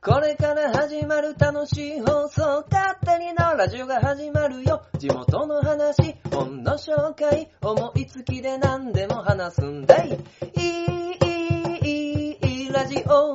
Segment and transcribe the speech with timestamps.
[0.00, 4.86] これから始まる楽しい放送、勝手にのラジオが始まるよ。
[4.96, 10.10] 地元の話、本の紹介、思いつきで何でも話すんだい。
[10.54, 13.32] いい、いい、いい、ラジオ。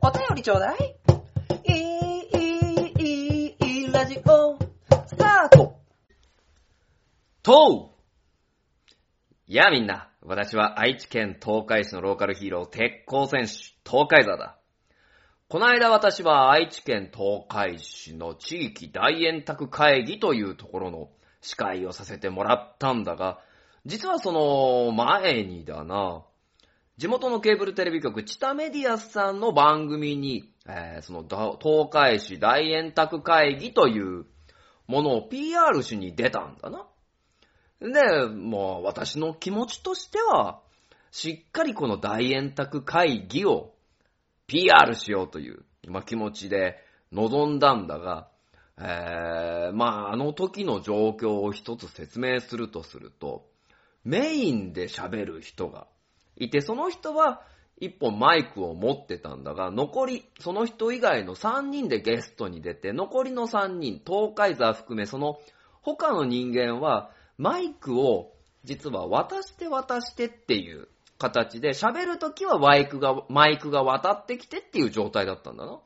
[0.00, 0.96] お便りちょうだい。
[1.64, 4.58] いい、いい、いい、ラジオ。
[5.06, 5.78] スタート
[7.42, 14.57] とうやあみんな、私は愛知県東海市のローカルヒーロー、鉄鋼戦士、東海座だ。
[15.50, 21.08] この間私は愛知県東海市の地域大円卓会議というところの
[21.40, 23.38] 司会をさせてもらったんだが、
[23.86, 26.22] 実はその前にだな、
[26.98, 34.26] 地元のケーブルテレビ局、チタメディアスさんの番組に、えーその東海市大円卓会議という
[34.86, 36.86] ものを PR しに出たんだな。
[37.80, 40.60] で、もう私の気持ちとしては、
[41.10, 43.72] しっかりこの大円卓会議を
[44.48, 46.78] PR しようという、まあ、気持ちで
[47.12, 48.28] 臨んだんだが、
[48.78, 53.46] えー、まああの時の状況を一つ説明するとすると、
[54.04, 55.86] メインで喋る人が
[56.36, 57.42] いて、その人は
[57.78, 65.38] 一本マイクを持ってたんだが、残り、その人以外の3人でゲストに出て、残りの3人、東海座含めその
[65.82, 68.32] 他の人間は、マイクを
[68.64, 70.88] 実は渡して渡してっていう
[71.18, 75.80] 形で、喋るときはマイクが、マイクが渡ってきてっていう状態だったんだな。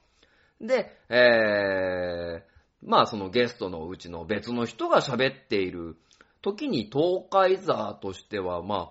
[0.61, 5.97] で、えー、まあそのゲストのうちの別の人が喋っている
[6.43, 8.91] 時に東海座としては、まあ、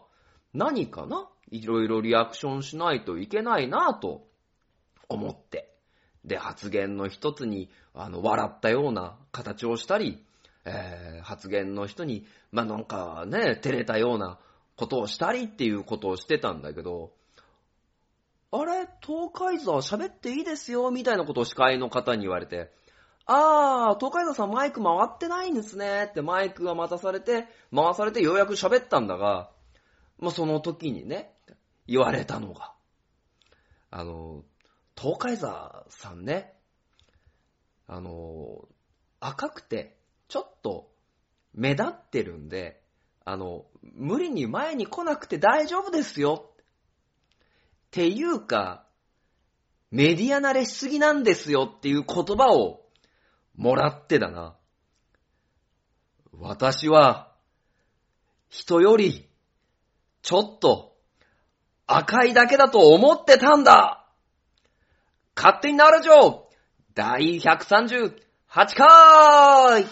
[0.54, 1.30] 何かな？
[1.50, 4.26] いろいろリアクションしないといけないなと
[5.10, 5.74] 思って。
[6.24, 10.24] で、発言の一つに、あの、笑ったような形をしたり、
[10.66, 14.40] えー発言の人に、まあ、なんかね、照れたような
[14.76, 17.12] ことをしたりっていうことをしてたんだけど、
[18.52, 22.72] あれ、東海座喋っていいですよ、みたいなことを司会の方に言われて、
[23.26, 29.52] あー、東海座さんマイク回ってないんですねってマイクが待たされて、回されてようやく喋ったんだが、
[30.20, 31.34] まあ、その時にね、
[31.88, 32.74] 言われたのが、
[33.90, 34.44] あの、
[34.98, 36.54] 東海座さんね、
[37.88, 38.68] あの、
[39.20, 40.92] 赤くて、ちょっと
[41.54, 42.82] 目立ってるんで、
[43.24, 46.50] あの、無理に前に来なくて大丈夫ですよ。
[46.50, 46.66] っ
[47.92, 48.86] ていうか、
[49.90, 52.86] メディア慣れしすぎなんですよっていう言葉を
[53.56, 54.56] もらってだな。
[56.34, 57.32] 私は、
[58.50, 59.28] 人より、
[60.22, 60.96] ちょっと、
[61.88, 64.08] 赤いだけだと思ってたんだ
[65.36, 66.50] 勝手になるじょ
[66.94, 68.14] 第138
[68.54, 69.86] 回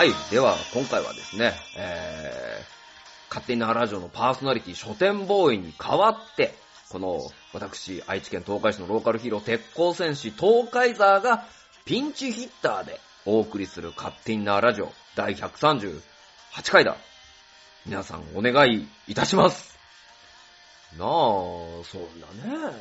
[0.00, 0.14] はい。
[0.30, 6.54] では、今回はですね、えー、勝手になラジオのパーソナリティ書店ボーイに代わって、
[6.88, 7.20] この、
[7.52, 11.44] 私、愛知県東海市のローカルヒーロー、鉄鋼戦士東海ザーが、
[11.84, 16.00] ピンチヒッターでお送りする勝手になラジオ第138
[16.70, 16.96] 回だ。
[17.84, 19.76] 皆さんお願いいたします。
[20.96, 22.72] なあ、そんなね、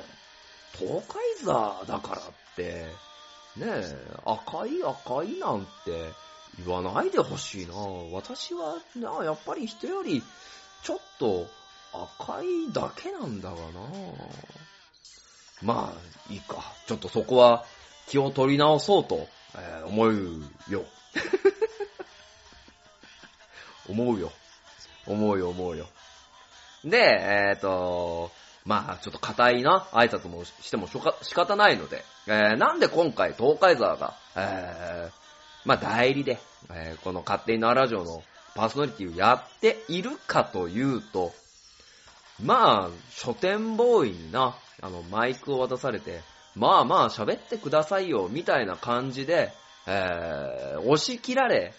[0.72, 2.24] 東海ザーだからっ
[2.56, 2.85] て、
[3.58, 6.28] ねえ、赤い赤いなんて
[6.66, 7.74] 言わないでほしいな。
[8.12, 10.24] 私はな、やっぱり人より
[10.84, 11.47] ちょっと
[11.94, 13.62] 赤いだけなんだがな。
[15.62, 16.74] まあ、いいか。
[16.88, 17.66] ちょっとそこは
[18.08, 20.86] 気を取り直そうと、えー思うよ。
[23.90, 24.31] 思うよ。
[25.08, 25.88] 思うよ、思うよ。
[26.86, 28.31] で、えっ、と、
[28.66, 35.20] まあ、ちょっと硬いな、挨拶もしてもし仕方ないので、えーなんで今回東海沢が、えー
[35.66, 36.40] まあ、代理で、
[36.74, 38.23] えーこの勝手になラジオの
[38.56, 41.34] パーソナリティをやっているかというと、
[42.44, 46.22] まあ、書店ボーイにな、あの、マイクを渡されて、
[46.56, 49.52] まあまあ喋ってくださいよ、みたいな感じで、
[49.88, 51.73] えー押し切られ、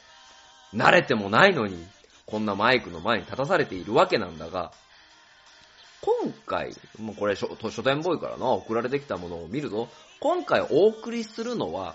[0.75, 1.87] 慣れてもないのに、
[2.27, 4.73] こんなマイクの前に立たされているわけなんだが、
[6.03, 9.89] 今回、もうこれ書書店ボーイからな、送られてきたものを見ると、
[10.21, 11.95] 今回お送りするのは、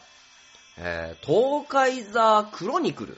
[0.77, 3.17] えー東海ザークロニクル。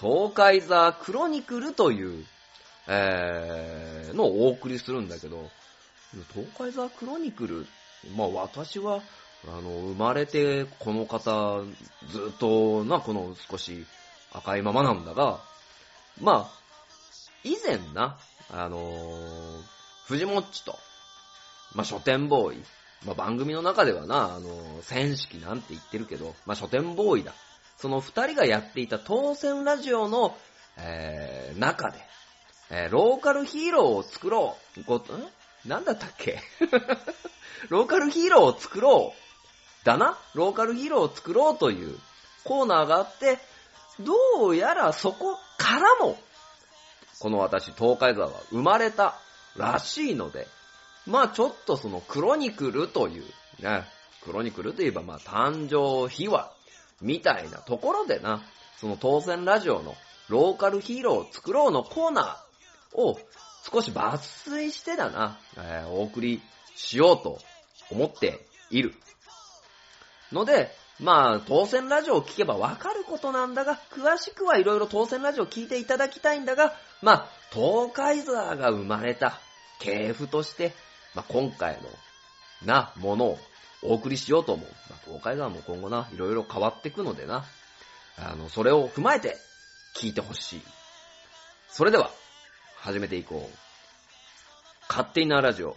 [0.00, 2.24] 東海ザークロニクルという、
[2.88, 5.50] えーのをお送りするんだけど、
[6.32, 7.66] 東海ザークロニクル、
[8.16, 9.02] まあ私は、
[9.46, 11.62] あの、生まれてこの方、
[12.10, 13.86] ずっとな、この少し
[14.32, 15.40] 赤いままなんだが、
[16.20, 16.50] まあ、
[17.44, 18.18] 以前な、
[18.50, 19.62] あのー、
[20.06, 20.78] 藤もっちと、
[21.74, 22.64] まあ、書店ボーイ、
[23.04, 24.48] まあ、番組の中ではな、あの、
[24.82, 27.32] 戦式なんて言ってるけど、まあ、書店ボーイだ。
[27.76, 30.36] その二人がやっていた当選ラジオの、
[30.78, 31.98] えー、中で、
[32.70, 34.82] えー、ローカルヒーローを作ろう。
[34.84, 35.02] ご、ん？
[35.66, 36.40] なんだったっけ？
[37.68, 39.84] ローカルヒーローを作ろう。
[39.84, 40.18] だな？
[40.34, 41.98] ローカルヒーローを作ろうという
[42.44, 43.38] コーナーがあって、
[44.00, 46.18] どうやらそこからも、
[47.20, 49.18] この私、東海沢は生まれた
[49.56, 50.48] らしいので、
[51.06, 53.24] まあちょっとそのクロニクルという、
[53.62, 53.84] ね、
[54.24, 56.52] クロニクルといえばまあ誕生秘話
[57.00, 58.42] みたいなところでな、
[58.78, 59.94] その当選ラジオの
[60.28, 63.18] ローカルヒーローを作ろうのコーナーを
[63.70, 66.42] 少し抜粋してだな、えー、お送り
[66.74, 67.38] しようと
[67.90, 68.94] 思っている。
[70.32, 79.38] ので、まあ、当選ラジオを聞けばわかることなんだが、詳しくはいろいろ当選ラジオを聞いていただきたいんだが、まあ、東海沢が生まれた
[79.78, 80.72] 系譜として、
[81.16, 81.88] まあ、今回の、
[82.66, 83.38] な、ものを
[83.82, 84.66] お送りしようと思う。
[84.90, 87.44] まあ、東海沢も今後な、いろいろ変わっていくのでな、
[88.18, 89.36] あの、それを踏まえて
[89.96, 90.62] 聞いてほしい。
[91.68, 92.10] それでは、
[92.76, 93.56] 始めていこう。
[94.88, 95.76] 勝手になラジオ。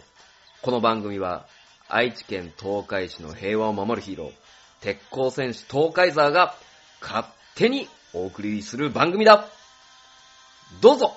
[0.60, 1.46] この番組は、
[1.88, 4.32] 愛知県東海市の平和を守るヒーロー、
[4.82, 6.54] 鉄鋼戦士東海沢が
[7.00, 9.46] 勝手にお送りする番組だ
[10.80, 11.16] どうぞ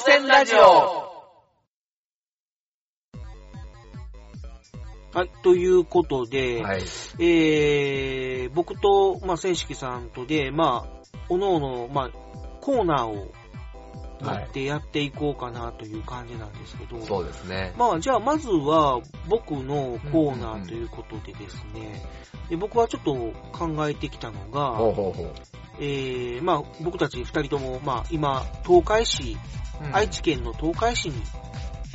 [0.00, 1.10] の当選ラジオ
[5.12, 6.82] はい、ということで、はい。
[7.18, 12.10] えー、僕と、まあ、千式さんとで、まあ、おのおの、まあ、
[12.60, 13.32] コーナーを
[14.22, 17.74] 持ってやっていこうかなという感じなんですけど、そうですね。
[17.76, 22.02] まあ、じゃあ、まずは、僕のコーナーということでですね、
[22.48, 23.14] で僕はちょっと
[23.52, 25.32] 考えてきたのが、ほうほうほう。
[25.78, 29.36] えー、まあ、僕たち二人とも、まあ、今、東海市、
[29.92, 31.22] 愛知県の東海市に、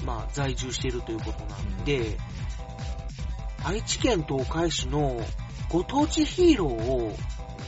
[0.06, 2.18] まあ、在住しているということなんで、
[3.64, 5.20] 愛知県東海市の
[5.70, 7.16] ご当地ヒーローを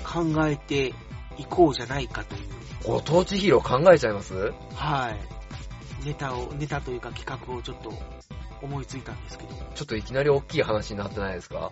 [0.03, 0.93] 考えて
[1.37, 2.41] いこうじゃないかという、
[2.85, 4.53] ご当地ヒーロー考えちゃいます？
[4.75, 7.91] はい、ネタを、ネタというか企画をちょっと
[8.61, 11.71] 思いついたんですけど、ちょっといきなり大きい話になってないですか？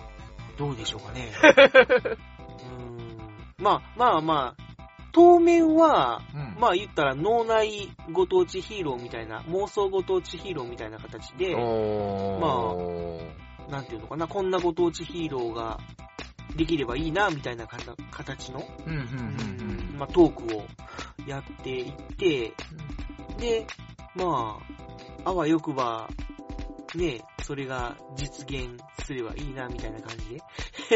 [0.57, 1.31] どうでしょうかね。
[1.44, 2.16] うーん。
[3.57, 4.63] まあまあまあ、
[5.12, 6.56] 当面は、うん。
[6.60, 13.72] まあ言ったら脳内ご当地ヒーローみたいな、妄想ご当地ヒーローみたいな形で、おー。
[13.72, 15.80] なんていうのかな、こんなご当地ヒーローが
[16.56, 19.75] できればいいな、みたいな形の、うんうんうんうん。
[19.95, 20.66] まあトークを
[21.28, 22.54] やっていって、
[23.40, 23.66] で、
[24.16, 24.57] ま
[25.25, 26.07] あ、あわよくば、
[26.95, 28.69] ね、それが実現
[29.06, 30.40] すればいいな、みたいな感じ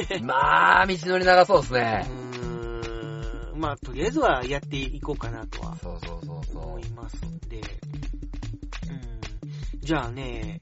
[0.09, 0.19] で。
[0.23, 2.05] まあ、道のり長そうですうね。
[2.09, 7.63] ーん、まあ、とりあえずはやっていこうかなとはそうそうそうそ思いますんで、うん、
[9.81, 10.61] じゃあね、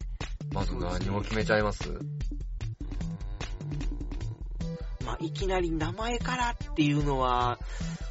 [0.52, 0.56] う。
[0.56, 1.88] まず何を決めちゃいます？
[5.06, 7.64] まあ、いきなり名前からっていうのは、う
[8.04, 8.07] ん。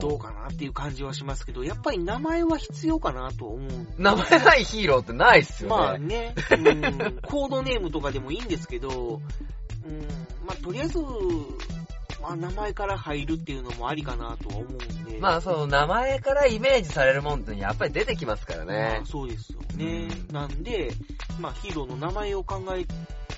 [0.00, 5.76] どうかなっていう感じはしますけど、やっぱり名前は必要かなと思う名前ないヒーローってないっすよね。
[5.76, 9.20] まあね、 うん、コードネームとかでもいいんですけど、
[9.84, 10.06] うん、
[10.46, 10.98] まあとりあえず、
[12.20, 15.18] まあ名前から入るっていうのもありかなとは思うんで。
[15.20, 19.06] まあ、その名前からイメージされるもんってやっぱり出てきますからまねあ。
[19.06, 20.08] そうですよね。
[20.28, 20.92] うんなんで、
[21.40, 22.84] まあヒーローの名前を考え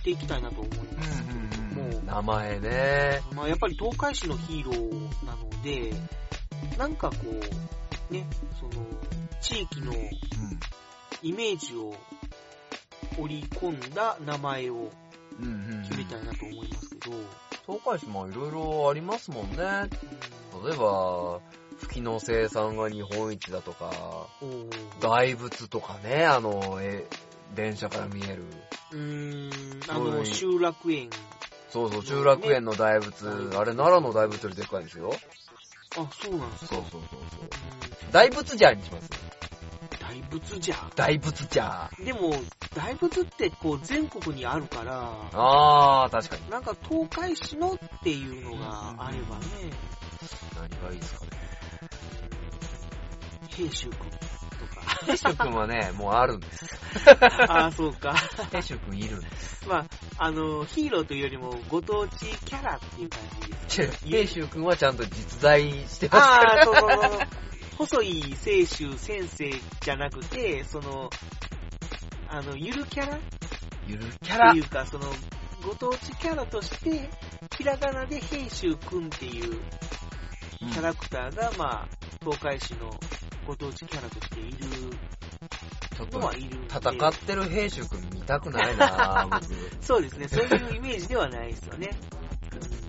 [0.03, 3.21] ていきたいなと思いますけれども、名前ね。
[3.35, 5.93] まあやっぱり東海市のヒーローなので、
[6.79, 7.17] なんかこ
[8.11, 8.27] う、ね、
[8.59, 8.85] その、
[9.41, 9.93] 地域の
[11.23, 11.95] イメージを
[13.19, 14.91] 織り込んだ名前を。
[15.85, 17.17] 決めたいなと思いますけど、
[17.65, 19.57] 東海市もいろいろありますもんね。
[19.57, 19.91] うん
[20.65, 21.41] 例えば、
[21.79, 24.27] 吹きの生産が日本一だとか、
[25.01, 27.07] 大仏とかね、あの、え、
[27.55, 28.43] 電車から見える。
[28.93, 31.11] うーん、あの、集落園
[31.71, 35.15] そうそう、中楽園の大仏、あれ奈良の大仏よりでっかいんですよ。
[35.99, 36.77] あ、そうなんですか。
[36.77, 37.49] そうそうそうそう。
[38.13, 39.11] 大仏じゃにします。
[40.01, 40.91] 大仏じゃ。
[40.95, 41.91] 大仏じゃ。
[42.05, 42.35] でも、
[42.75, 46.51] 大仏ってこう全国にあるから、あー、確かに。
[46.51, 49.45] なんか東海市のっていうのがあればね、
[50.57, 51.31] 何がいいですかね。
[53.49, 54.28] 平州君
[54.89, 56.67] とヘシュ君はね、もうあるんです。
[57.05, 57.27] か。
[57.49, 58.15] ああ、そうか。
[58.53, 59.69] ヘシュ君いるんです。
[59.69, 64.07] まあ、あの、ヒーローというよりもご当地キャラっていう感じです。
[64.07, 66.65] ヘシュ君はちゃんと実在してますかああ、ら。
[66.65, 67.29] そうそうそう。
[67.79, 71.11] 細い清州先生じゃなくて、その、
[72.29, 73.17] あの、ゆるキャラ？
[73.17, 73.21] っ
[73.87, 74.61] ゆるキャラてい。
[74.61, 75.07] うか、その、
[75.63, 77.09] ご当地キャラとして、
[77.57, 79.61] ひらがなで平州くんっていう
[80.59, 81.89] キャラクターが、まあ、
[82.21, 82.91] 東海市の
[83.49, 84.59] ご当地キャラとしている
[85.97, 86.21] ちょっと。
[86.31, 89.47] 戦ってる兵士君見たくないなぁ、僕。
[89.81, 91.91] そうですね、そういうイメージではないですよね。
[92.53, 92.89] うん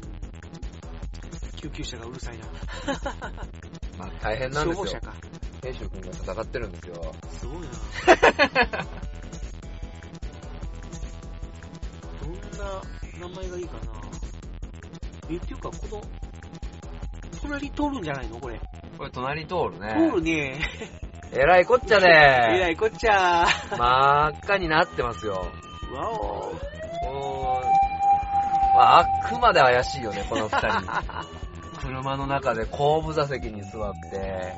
[1.61, 2.45] 救急車がうるさいな。
[3.99, 5.01] まあ大変なんですよ消防車。
[5.01, 5.13] か。
[5.61, 7.15] 兵士君が戦ってるんですよ。
[7.37, 7.67] すごいな
[12.21, 12.81] どんな
[13.27, 14.01] 名前がいいかな
[15.29, 16.01] え、っていうか、この、
[17.41, 18.39] 隣通るんじゃないの？
[18.39, 18.59] これ。
[18.99, 19.95] これ隣通るね。
[20.11, 20.59] 通るね。
[21.31, 22.71] えらいこっちゃえらね。
[22.73, 23.45] いこっちゃ。
[23.71, 25.47] 真っ赤になってますよ。
[25.95, 26.51] わお。
[27.05, 30.67] もう、まあ、あくまで怪しいよね、この二人。
[31.79, 34.57] 車の中で後部座席に座って、ね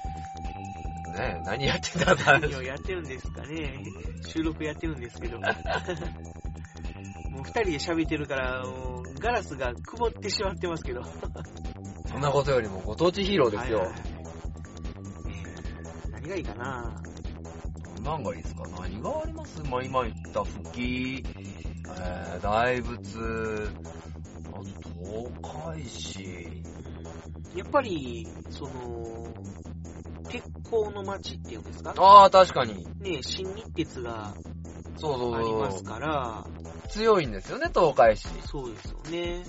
[1.20, 3.76] え何やってたんだ何をやってるんですかね。
[4.28, 5.38] 収録やってるんですけど。
[7.30, 8.64] もう二人で喋ってるから、
[9.20, 11.04] ガラスが曇ってしまってますけど。
[12.08, 13.78] そんなことよりもご当地ヒーローですよ。
[13.78, 14.11] はいはいはい
[16.22, 17.02] 何がいいかな？
[18.04, 18.64] 何がいいですか？
[18.80, 19.62] 何があります？
[19.70, 21.24] まあ今言った吹き、
[21.88, 23.70] えー、大仏、
[24.52, 24.64] あと
[25.04, 26.64] 東海市。
[27.56, 29.28] やっぱり、その、
[30.30, 31.94] 鉄鋼の街っていうんですか？
[31.98, 32.88] ああ、確かに。
[33.00, 34.34] ね新日鉄が
[34.98, 35.36] そうそうそう。
[35.36, 36.46] ありますから、
[36.90, 38.28] 強いんですよね、東海市。
[38.48, 39.44] そうですよね。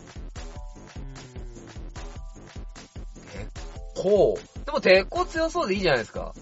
[3.95, 4.67] こう。
[4.67, 6.35] でも鉄鋼強そうでいいじゃないですか。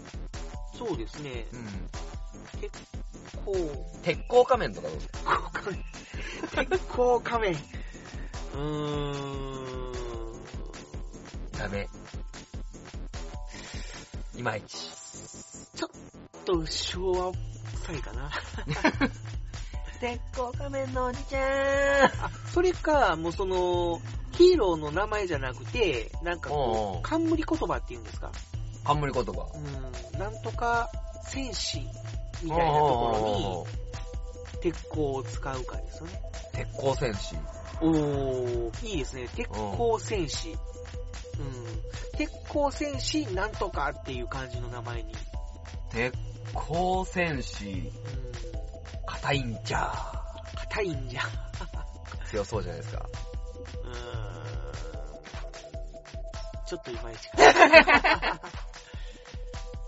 [0.80, 1.46] うんそうですね。
[1.52, 1.90] うん。
[3.44, 4.98] こう、鉄鋼仮面とかどう？
[4.98, 5.84] 鉄鋼仮面。
[6.68, 7.52] 鉄鋼仮面。
[7.52, 9.10] うー
[9.90, 9.92] ん。
[11.58, 11.88] ダメ。
[14.36, 14.76] いまいち。
[15.76, 15.90] ちょっ
[16.44, 17.32] と昭和
[17.86, 18.30] 臭いかな。
[20.00, 22.04] 鉄鋼仮面のおじちゃん。
[22.24, 24.00] あ、それか、もうその、
[24.32, 28.32] ヒーローの名前じゃなくて、なんかこう、冠言葉っていうんですか？
[28.84, 29.46] 冠言葉。
[29.54, 30.90] うん、なんとか
[31.24, 31.80] 戦士
[32.42, 33.66] みたいなところ
[34.56, 36.22] に鉄鋼を使うかですよね。
[36.52, 37.36] 鉄鋼戦士。
[37.82, 39.28] おー、いいですね。
[39.34, 40.50] 鉄鋼戦士。
[40.50, 40.56] うん。
[42.18, 45.14] 鉄鋼戦士なんとかっていう感じの名前に。
[45.90, 46.14] 鉄
[46.54, 47.92] 鋼戦士、うん。
[49.06, 49.92] 硬いんじゃ。
[50.54, 51.22] 硬いんじゃ。
[52.30, 53.06] 強そうじゃないですか。
[53.84, 54.60] うーん。
[56.66, 57.38] ちょっといまいちか。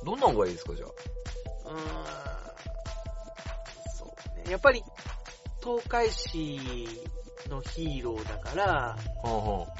[0.04, 0.88] どんなのがいいですか、じゃあ？
[1.70, 1.78] うーん。
[3.96, 4.08] そう
[4.44, 4.50] ね。
[4.50, 4.82] やっぱり、
[5.62, 6.88] 東海市
[7.48, 9.72] のヒーローだから、ほうほう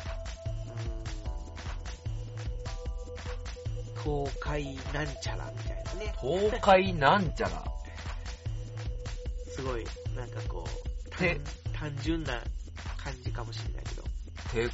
[4.19, 6.15] ん東海なんちゃらみたいなね。
[6.23, 6.27] う。
[6.51, 7.65] 東海なんちゃら？
[9.55, 9.85] すごい、
[10.17, 10.73] なんかこう、
[11.77, 12.43] 単純な
[12.97, 14.03] 感じかもしれないけど。
[14.53, 14.73] 鉄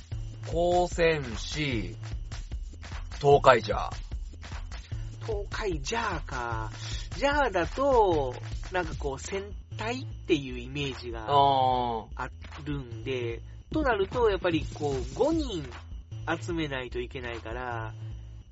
[0.50, 1.97] 鋼戦士、
[3.21, 3.90] 東海じゃ。
[5.28, 6.70] 今回ジャーか。
[7.18, 8.35] ジャーだと、
[8.73, 9.44] なんかこう、戦
[9.76, 12.30] 隊っていうイメージがあ
[12.64, 15.70] るんで、となると、やっぱりこう、5人
[16.42, 17.92] 集めないといけないから、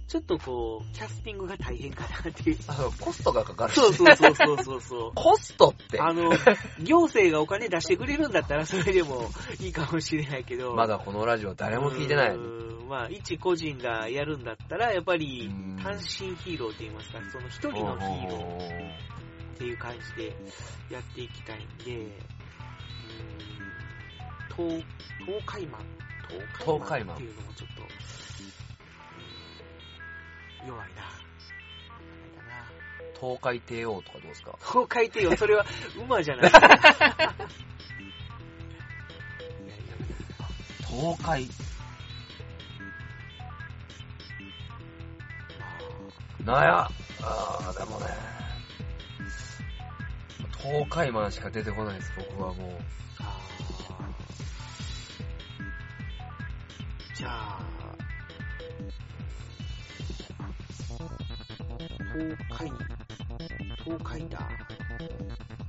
[0.09, 2.59] ちょっとこう、キャスティングが大変かなっていう。
[2.69, 3.75] あの、コストがかかるし。
[3.75, 5.13] そうそうそうそうそうそう。
[5.15, 6.01] コストって。
[6.01, 6.31] あの、
[6.81, 9.29] 行政がお金出してくれるんだったらそれでも
[9.61, 10.75] いいかもしれないけど。
[10.75, 18.97] まだこのラジオ誰も聞いてないうーんまあ、一個人がやるんだったら、やっぱりうん、単身ヒーローって言いますか、その一人のヒーロー
[19.55, 20.37] っていう感じで
[20.91, 22.13] やっていきたいんで、うーん
[24.57, 24.85] 東、
[25.27, 25.83] 東海マン
[26.61, 27.83] 東海マンっていうのもちょっと、
[30.67, 31.03] 弱いな。
[33.19, 34.59] 東海帝王とかどうですか？
[34.71, 35.65] 東海帝王、 それは
[35.97, 36.53] 馬じゃない。
[40.89, 41.49] 東海。
[46.45, 46.89] なんや
[47.23, 48.07] あー、でもね。
[50.63, 52.71] 東海マンしか出てこないです、僕はもう。
[57.15, 57.61] じゃあ、
[61.79, 62.73] 東海、
[63.85, 64.49] 東海だ。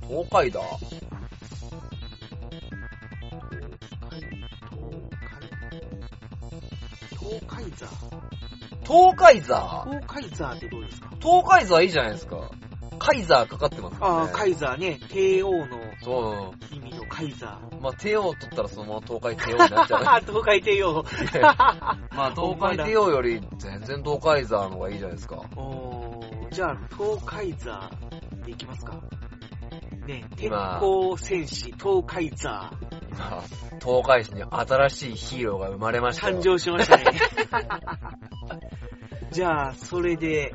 [0.08, 0.60] 東海だ。
[7.18, 7.86] 東海座。
[8.86, 11.10] 東海座東海座ってどうですか？
[11.20, 12.50] 東海座いいじゃないですか。
[12.98, 13.98] カイザーかかってますね。
[14.00, 14.98] ああ、カイザーね。
[15.10, 17.78] 帝王のそ意味のカイザー。
[17.78, 17.80] う。
[17.80, 20.20] まあ、帝王取ったらそのまま東海帝王になっちゃう。
[20.26, 21.04] 東海帝王。
[21.44, 25.36] まあ、東海帝王より全然東海座の方がいいじゃないですか。
[25.56, 25.87] おー
[26.50, 27.90] じゃあ、東海座
[28.44, 29.00] でいきますか。
[30.06, 32.72] ね、鉄まあ鋼戦士、東海座、ま
[33.18, 33.42] あ、
[33.80, 36.38] 東海市に新しいヒーローが生まれましたよ。
[36.38, 37.04] 誕生しましたね。
[39.30, 40.54] じゃあ、それで、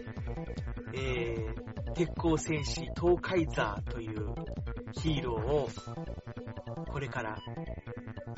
[0.93, 4.33] えー、鉄鋼戦士、東海座という
[4.93, 5.69] ヒーローを、
[6.87, 7.37] これから、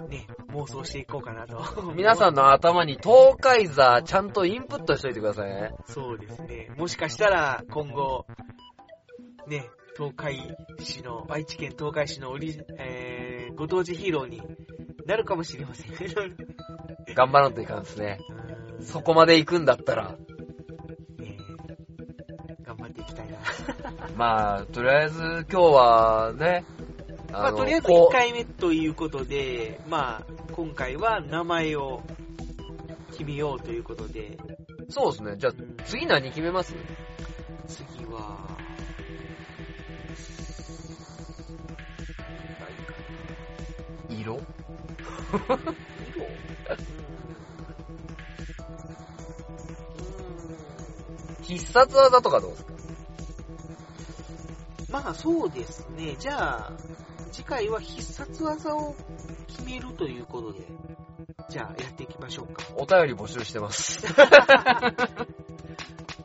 [0.09, 1.61] ね、妄想していこうかなと。
[1.95, 5.73] 皆さんの頭に東海座ちゃんとインプットしといてくださいね。
[5.85, 6.71] そうですね。
[6.77, 8.25] もしかしたら今後、
[9.47, 14.41] ね、東海市の、愛知県東海市のオリ、えー、ご当地ヒーローに
[15.05, 15.91] なるかもしれません。
[17.15, 18.19] 頑張らんといかんですね。
[18.81, 20.17] そこまで行くんだったら。
[21.17, 21.37] ね
[22.63, 23.37] 頑張っていきたいな。
[24.17, 26.65] まあ、とりあえず今日はね、
[27.37, 32.01] まあ、とりあえずこう1回目ということで、まあ、今回は名前を
[33.11, 34.37] 決めようということで、
[34.89, 35.35] そうですね。
[35.37, 35.77] じゃあうん。
[35.85, 36.73] 次何決めます？
[37.67, 38.37] 次は、
[44.09, 44.39] 色？
[51.43, 52.73] 必殺技とかどうですか？
[54.91, 56.15] まあそうですね。
[56.17, 56.71] じゃあ、
[57.31, 58.95] 次回は必殺技を
[59.47, 60.67] 決めるということで、
[61.49, 62.63] じゃあやっていきましょうか。
[62.75, 64.03] お便り募集してます。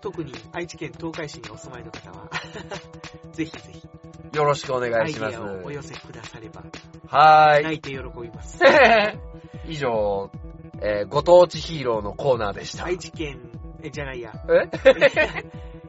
[0.00, 2.30] 特に愛知県東海市にお住まいの方は、
[3.32, 3.86] ぜひぜひ、
[4.32, 5.32] よろしくお願アイいします。
[5.32, 6.65] デアをお寄せくだされば、
[7.06, 7.65] はーい。
[7.65, 8.58] 泣いて喜びます。
[9.69, 10.30] 以上、
[10.80, 12.86] えーご当地ヒーローのコーナーでした。
[12.86, 13.39] 愛知県、
[13.82, 14.69] え、じゃないや、え？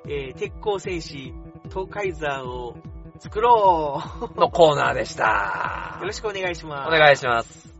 [0.08, 1.34] えー鉄鋼戦士、
[1.69, 2.76] 東海座を
[3.21, 4.01] 作ろ
[4.36, 5.99] うのコーナーでした。
[5.99, 6.88] よろしくお願いします。
[6.88, 7.71] お願いします。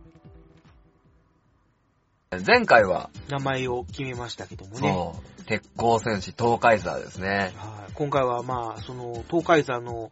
[2.46, 4.94] 前回は、名前を決めましたけどもね。
[4.94, 7.54] そう、鉄鋼戦士東海座ですね。
[7.58, 10.12] はい、今回はまあ、その、東海座の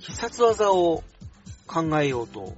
[0.00, 1.04] 必殺技を
[1.68, 2.52] 考えようと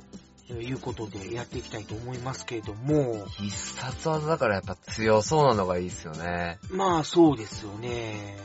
[0.51, 6.59] いうことでやっていきたいと思いますけれども、必殺技だからやっぱ強そうなのがいいですよね。
[6.71, 8.39] まあそうですよね。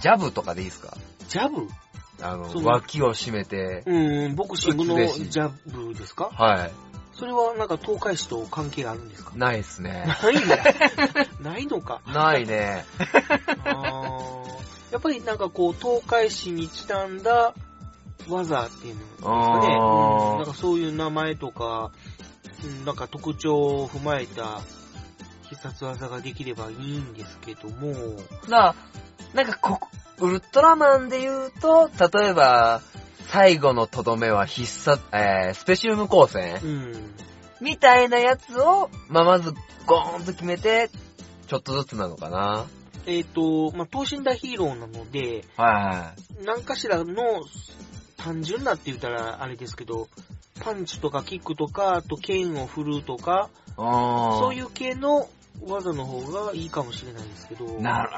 [0.00, 0.96] ジャブとかでいいですか？
[1.28, 1.68] ジャブ？
[2.22, 6.30] あの、脇を締めて、うん、ボクシングのジャブですか？
[6.32, 6.72] はい。
[7.14, 9.32] それはなんか東海市と関係あるんですか？
[9.36, 10.04] ないっすね。
[10.22, 10.58] ないんだ。
[11.40, 12.00] ないのか。
[12.06, 12.84] ないね。
[13.64, 14.52] あー
[14.92, 17.54] やっぱりなんかこう、東海市にちなんだ
[18.28, 19.78] 技っていうのですかね？
[19.80, 21.90] うんなんかそういう名前とか、
[22.64, 24.60] うんなんか特徴を踏まえた
[25.48, 27.92] 必殺技ができればいいんですけども、
[28.48, 28.74] だ
[29.34, 29.80] なんかこ、
[30.18, 32.80] ウルトラマンで言うと、例えば、
[33.28, 37.14] 最後のとどめは必殺、えー、スペシウム光線うん。
[37.60, 39.54] みたいなやつを、まあ、まず、
[39.86, 40.90] ゴーンと決めて、
[41.46, 42.66] ちょっとずつなのかな。
[43.06, 46.12] えっ、と、まあ、等身大ヒーローなので、は
[46.44, 47.14] 何かしらの
[48.16, 50.08] 単純なって言ったらあれですけど、
[50.60, 55.28] パンチとかキックとか、あと剣を振るとか、そういう系の
[55.66, 57.64] 技の方がいいかもしれないですけど。
[57.80, 58.10] なる、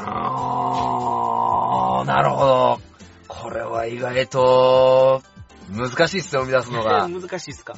[2.07, 2.81] なるほど。
[3.29, 5.23] これは意外と、
[5.71, 7.09] 難しいっすよ、生み出すのが。
[7.09, 7.75] 難しいっすか？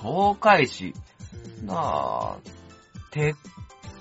[0.00, 0.94] 東海市。
[1.60, 2.36] うんなあ、
[3.10, 3.36] 鉄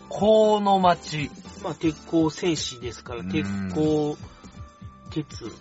[0.10, 1.30] 鋼の町。
[1.64, 4.18] まあ、鉄鋼戦士ですから、うん鉄鋼、
[5.12, 5.52] 鉄。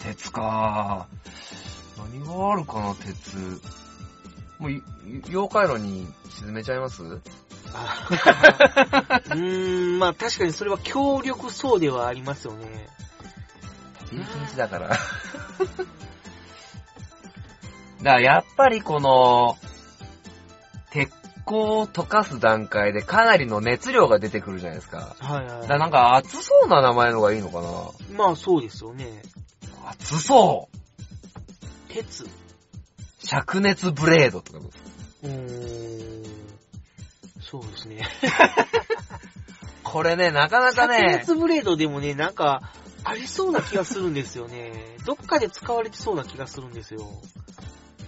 [0.00, 1.06] 鉄か。
[1.98, 3.38] 何があるかな、鉄。
[4.58, 4.82] もうい、
[5.28, 7.02] 妖怪炉に沈めちゃいます？
[7.02, 7.06] あ
[7.70, 12.88] うーん、まあ確かにそれは強力そうではありますよね。
[14.12, 14.88] 一日だから。
[14.88, 14.98] だか
[18.02, 19.56] らやっぱりこの、
[20.90, 21.10] 鉄
[21.44, 25.16] 鋼を溶かす段階でかなりの熱量が出てくるじゃないですか。
[25.18, 27.68] はいはいだからなんか熱そうな名前のがいいのかな
[28.16, 29.22] まあそうですよね。
[29.86, 32.28] 熱そう鉄。
[33.22, 34.70] 灼熱ブレードとかどう
[35.24, 36.49] うーん。
[37.50, 38.02] そうですね。
[39.82, 42.70] これね、なかなか灼ね、熱ブレードでもね、なんか、
[43.02, 44.96] ありそうな気がするんですよね。
[45.04, 47.08] どっかで使われてそうな気がするんですよ。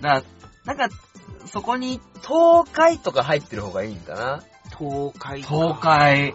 [0.00, 0.22] だ
[0.64, 0.88] なんか、
[1.46, 4.44] そこに東海とか入ってる方がいいんだな？
[4.78, 5.48] 東海か。
[5.48, 6.34] 東海。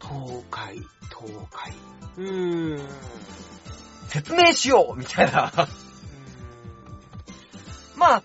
[0.00, 1.72] 東海、東海。
[2.16, 2.80] うーん。
[2.80, 2.88] う
[4.08, 5.52] 説明しようみたいな。
[7.94, 8.22] まあ、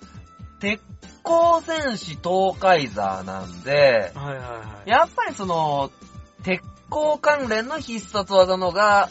[0.59, 0.81] 鉄
[1.29, 4.89] 鋼戦士東海座なんで、はいはいはい。
[4.89, 5.91] やっぱりその、
[6.43, 9.09] 鉄鋼関連の必殺技のが、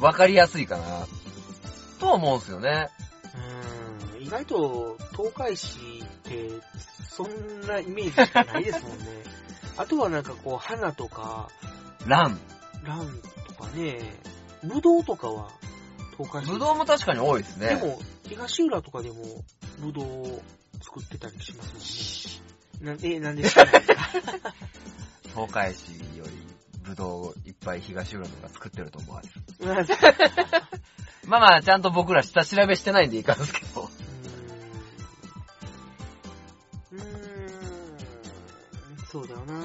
[0.00, 1.06] わかりやすいかな、
[2.00, 2.88] とは思うんですよね。
[4.14, 4.22] うーん。
[4.22, 6.48] 意外と、東海市って、
[7.10, 9.04] そんなイメージしかないですもんね。
[9.76, 11.50] あとはなんかこう、花とか、
[12.06, 12.40] ラン。
[12.82, 14.00] ランとかね、
[14.64, 15.50] ブドウとかは、
[16.16, 16.50] 東海市。
[16.50, 17.68] ブドウも確かに多いですね。
[17.68, 19.16] でも、東浦とかでも、
[19.80, 20.42] ブドウを
[20.82, 22.40] 作ってたりします
[22.82, 23.20] もんね。
[23.20, 23.62] な、んで東
[25.50, 26.30] 海市より、
[26.82, 29.34] ブドウをいっぱい東浦のが作ってると思われる。
[31.26, 33.88] ま あまあ、ちゃんと僕ら下調べしてないんでいかんですけど。
[36.92, 37.06] うーん。
[39.06, 39.60] そうだよな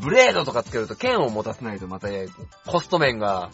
[0.00, 2.08] ブレードとかつけると剣を持たせないとまた
[2.66, 3.50] コスト面が、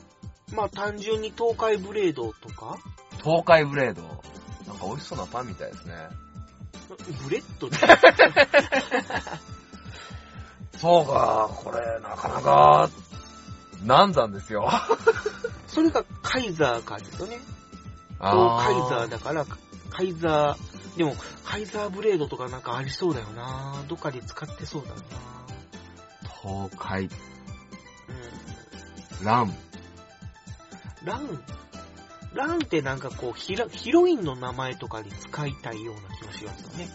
[0.54, 2.78] まあ単純に東海ブレードとか、
[3.22, 4.02] 東海ブレード。
[4.66, 6.08] なんか美味しそうなパンみたいですね。
[7.24, 7.76] ブレッドで
[10.78, 12.90] そうか、これ、なかなか、
[13.84, 14.68] 難産ですよ。
[15.68, 17.38] それがカイザーかですよね。
[18.18, 19.46] あカイザーだから、
[19.90, 24.96] カイザー、でも、カイザーブレードとかなんかありそうだよなどっかで使ってそうだよ
[26.42, 27.08] 東海、
[29.22, 29.42] なラン。
[29.44, 29.54] うん。
[31.06, 31.44] ラン、
[32.34, 36.88] ランってなんかこうヒロ、ヒロインの名前とかに使いたいような気がしますよね。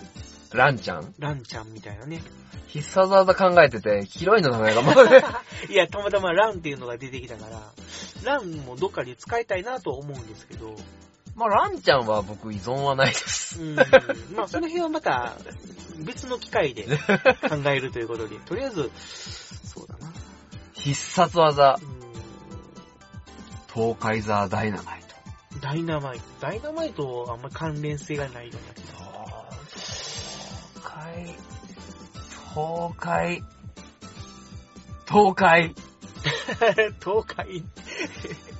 [0.53, 1.13] ランちゃん？
[1.19, 2.21] ランちゃんみたいなね。
[2.67, 5.23] 必殺技考えてて、ヒロインの名前がもうね、
[5.69, 7.61] いや、たまたまランっていうのが出てきたから、
[8.23, 10.75] ランもどっかで使いたいなとは思うんですけど、
[11.35, 13.61] まあランちゃんは僕依存はないです。
[13.61, 13.75] うん。
[13.75, 13.83] ま
[14.43, 15.35] あ、その辺はまた、
[15.99, 18.91] 別の機会で考えるということで、 とりあえず、
[19.65, 20.11] そうだな。
[20.73, 21.97] 必殺技う、ん
[23.73, 25.06] 東海ザーダイナマイト。
[25.61, 26.23] ダイナマイト。
[26.41, 28.97] ダイナマイトはあんま関連性がないような気が
[32.53, 33.43] 東海、
[35.07, 35.75] 東海、東海。
[36.99, 37.63] 東海。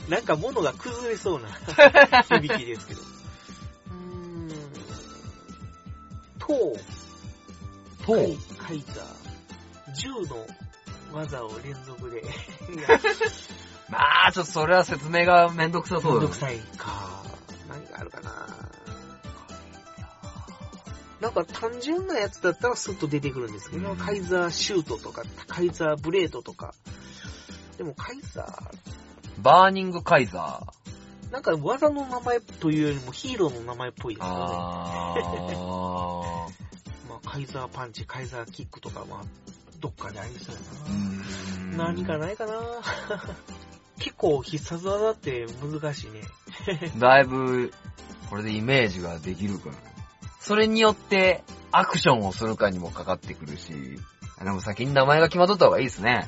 [0.08, 1.48] なんか物が崩れそうな
[2.24, 3.00] 響きですけど。
[3.00, 3.96] うー
[4.46, 4.48] ん。
[6.46, 6.80] 東、
[8.04, 9.20] 東カイザー。
[9.92, 10.46] 10の
[11.12, 12.22] 技を連続で。
[13.90, 17.24] まあ、ちょっとそれは説明がめんどくさそうだめんどくさいか。
[17.68, 18.30] 何があるかな。
[21.20, 26.72] なんか単純なやつだったらスッと出てくるんですけど、うんカイザーシュートとか、カイザーブレードとか。
[27.76, 28.46] でもカイザ
[29.38, 31.30] バーニングカイザー。
[31.30, 34.36] ー、なんか技の名前というよりもヒーローの名前っぽいですよね。
[34.38, 35.14] あ
[37.08, 39.24] まあ、カイザーパンチ、カイザーキックとか、まあ、
[39.80, 41.76] どっかでありそうやー。
[41.76, 41.84] な。
[41.86, 42.52] 何かないかな
[44.00, 46.22] 結構必殺技って難しいね。
[46.98, 47.72] だいぶ、
[48.28, 49.76] これでイメージができるから。
[50.40, 53.72] それによって、アクションをするかにもかかってくるし、
[54.42, 56.26] でも先に名前が決まっとった方がいいですね。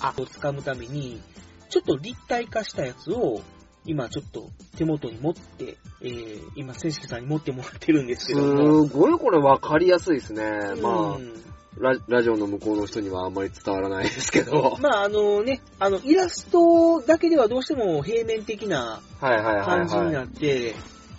[0.00, 1.20] あ、を掴むために、
[1.68, 3.42] ちょっと立体化したやつを、
[3.84, 8.86] 今ちょっと手元に持って、えー、今、選手さんに持ってもらってるんですけすども。
[8.86, 10.42] ごいこれ分かりやすいですね。
[10.80, 11.42] まあうん
[11.78, 14.76] ラ、ラジオの向こうの人にはあんまり伝わらないですけど。
[14.80, 20.12] まあ、あのね、あの、イラストだけではどうしても平面的なはいはいはい感じにはい。
[20.12, 20.74] なって、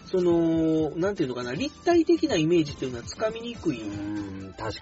[0.05, 3.81] その、なんていうのかな、立体的なイメージっていうのはつかみにくい。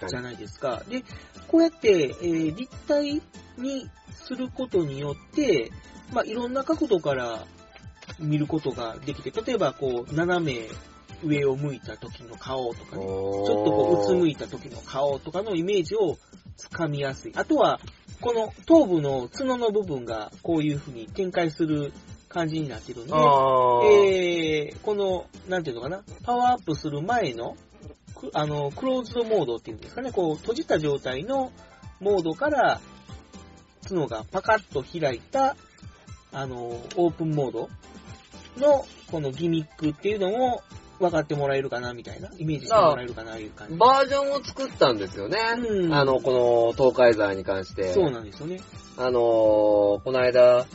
[0.07, 0.83] じゃないですか。
[0.89, 1.03] で、
[1.47, 3.21] こうやって、えー立体
[3.57, 5.71] にすることによって、
[6.13, 7.45] まあ、いろんな角度から
[8.19, 10.67] 見ることができて、例えば、こう、斜め
[11.23, 16.17] 上を向いた時の顔とかね、ちょっとこう、うつむいた時の顔とかのイメージを
[16.57, 17.33] つかみやすい。
[17.35, 17.79] あとは、
[18.19, 21.91] この頭部の角の部分がこういう風に展開する
[22.29, 27.57] 感じになってるんで、えー、この、なんていうのかな、パワーアップする前の、
[28.15, 31.51] くあの、クローズドモードっていうんですかね、こう、閉じた状態の
[31.99, 32.79] モードから、
[33.87, 35.55] 角がパカッと開いた、
[36.31, 37.69] あの、オープンモード
[38.57, 40.61] の、このギミックっていうのも、
[41.01, 43.75] 分かってもらえるかな、みたいな、イメージしてもらえるかな、いう感じ。
[43.75, 45.37] バージョンを作ったんですよね。
[45.57, 47.93] うんあの、この東海沢に関して。
[47.93, 48.61] そうなんですよね。
[48.97, 50.65] あのー、この間、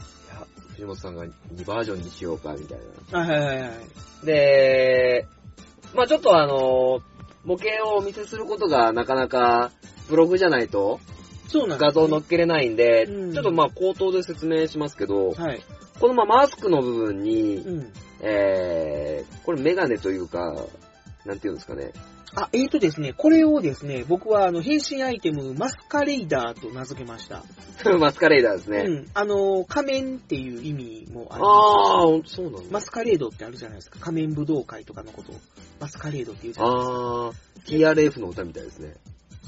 [0.75, 2.79] 藤本さんが2バージョンにしようか、みたい
[3.11, 3.21] な。
[3.21, 4.27] はいはいはいはい。
[4.27, 5.27] で、
[5.95, 7.01] まあちょっとあのー、
[7.45, 9.71] 模型をお見せすることがなかなか、
[10.09, 11.01] ブログじゃないと
[11.49, 15.62] そうなん画像載っけれないんで、うんちょっとまあ口頭で説明しますけど、はい。
[16.01, 17.93] このまあマスクの部分に、うん。
[18.29, 20.55] えー、これメガネというか、
[21.25, 21.93] なんていうんですかね。
[22.35, 27.45] あ、えーとですね、これをですね、僕はあの、変身アイテム、マスカレイダーと名付けました。
[27.99, 28.79] マスカレーダーですね。
[28.87, 29.07] うん。
[29.15, 31.49] あの、仮面っていう意味もありま
[32.29, 32.43] す。
[32.43, 32.71] ああ、そうなんだ。
[32.71, 34.01] マスカレードってあるじゃないですか。
[34.01, 35.37] 仮面武道会とかのことを。
[35.81, 36.93] マスカレードって言うじゃないですか。
[36.93, 38.95] あー、TRF の歌みたいですね。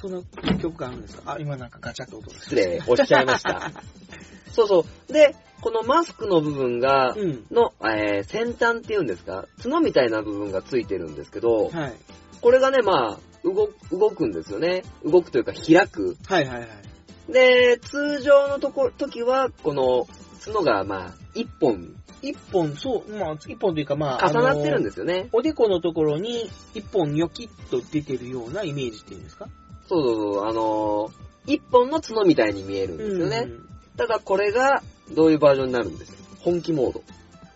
[0.01, 0.23] その
[0.61, 1.33] 曲があるんですか？
[1.33, 3.73] あ、今なんかガチャッと音が失礼、おっしゃいました。
[4.53, 5.13] そうそう。
[5.13, 7.45] で、このマスクの部分が、うん。
[7.51, 9.47] の、えー、先端っていうんですか？
[9.63, 11.93] 角みたいな部分がついてるんですけど、はい。
[12.41, 14.85] これがね、まあ、動、動くんですよね。
[15.05, 16.17] 動くというか開く。
[16.27, 17.33] はいはいはい。
[17.33, 20.07] で、通常のとこ、時は、この
[20.45, 25.29] 角が、まあ、一本一本、そう、まあ、一本というかまあ、重なってるんでですよね。
[25.33, 29.47] おでこのところに一本ニョキッと出てるようなイメージっていうんですか？
[29.89, 33.47] そうそうそう、あのー一本の角みたいに見えるんですよね。
[33.47, 33.68] うん
[33.99, 34.83] ただこれが、
[35.15, 36.11] どういうバージョンになるんです？
[36.11, 36.17] よ。
[36.41, 37.03] 本気モード。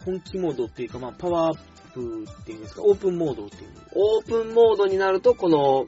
[0.05, 1.59] 本気モードっていうか、まあ、パワーアッ
[1.95, 3.71] プっていうんですか、オープンモードっていう。
[3.95, 5.87] オープンモードになると、この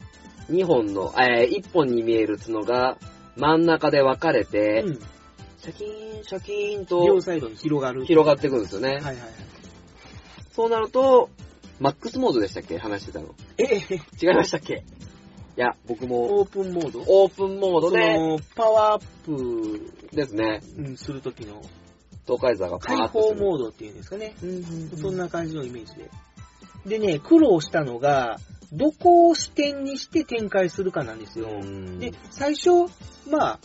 [0.51, 2.97] 2本の、えー、1本に見える角が
[3.37, 4.95] 真ん中で分かれて、うん。
[5.59, 8.05] シャキーン、シャキーンと両サイドに広がる。
[8.05, 8.88] 広がっていくんですよね。
[8.88, 9.17] はいはいはい。
[10.53, 11.31] そうなると、
[11.81, 12.79] マックスモードでしたっけ？
[12.79, 13.35] 話してたの。
[13.59, 14.85] ええ、違いましたっけ？
[15.57, 21.62] いや、僕もオープンモードオープンモードそでの、パワーアップ、ですね、うん、するときの
[22.27, 23.40] 東海座がパ開ーッとする。
[23.40, 24.35] 放モードっていうんですかね。
[24.43, 26.11] うんうんうんそんな感じのイメージで。
[26.87, 28.38] でね、苦労したのが、
[28.73, 31.49] どこを視点にして展開するかなんですよ。
[31.49, 32.71] うんで、最初、
[33.31, 33.61] まあ、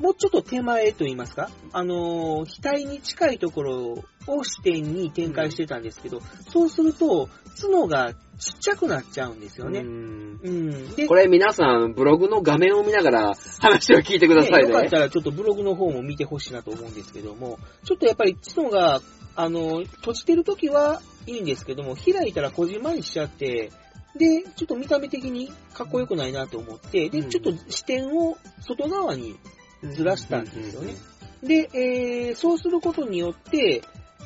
[0.00, 7.28] もうちょっと手前と言いますか、あのー額に近いところを視点に展開してたんですけど、そうすると、
[7.60, 9.80] 角がちっちゃくなっちゃうんですよね。
[9.80, 10.94] うんうん。
[10.94, 14.70] で、これ皆さん、ブログの画面を見ながら 話を聞いてくださいね。
[14.70, 19.02] よかったらちょっとブログの方も見てほしいなと思うんですけども、ちょっとやっぱり角が、
[19.34, 23.72] あの、閉じてる時はいいんですけども、開いたらこじんまりしちゃって、
[24.16, 29.36] で、ちょっと見た目的にかっこよくないなと思って、で、うんちょっと視点を外側に
[29.82, 30.94] ずらしたんですよね。
[31.42, 33.82] で、えー、そうすることによって、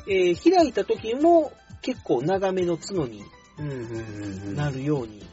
[0.07, 3.23] えー、開いた時も結構長めの角に
[4.55, 5.23] なるように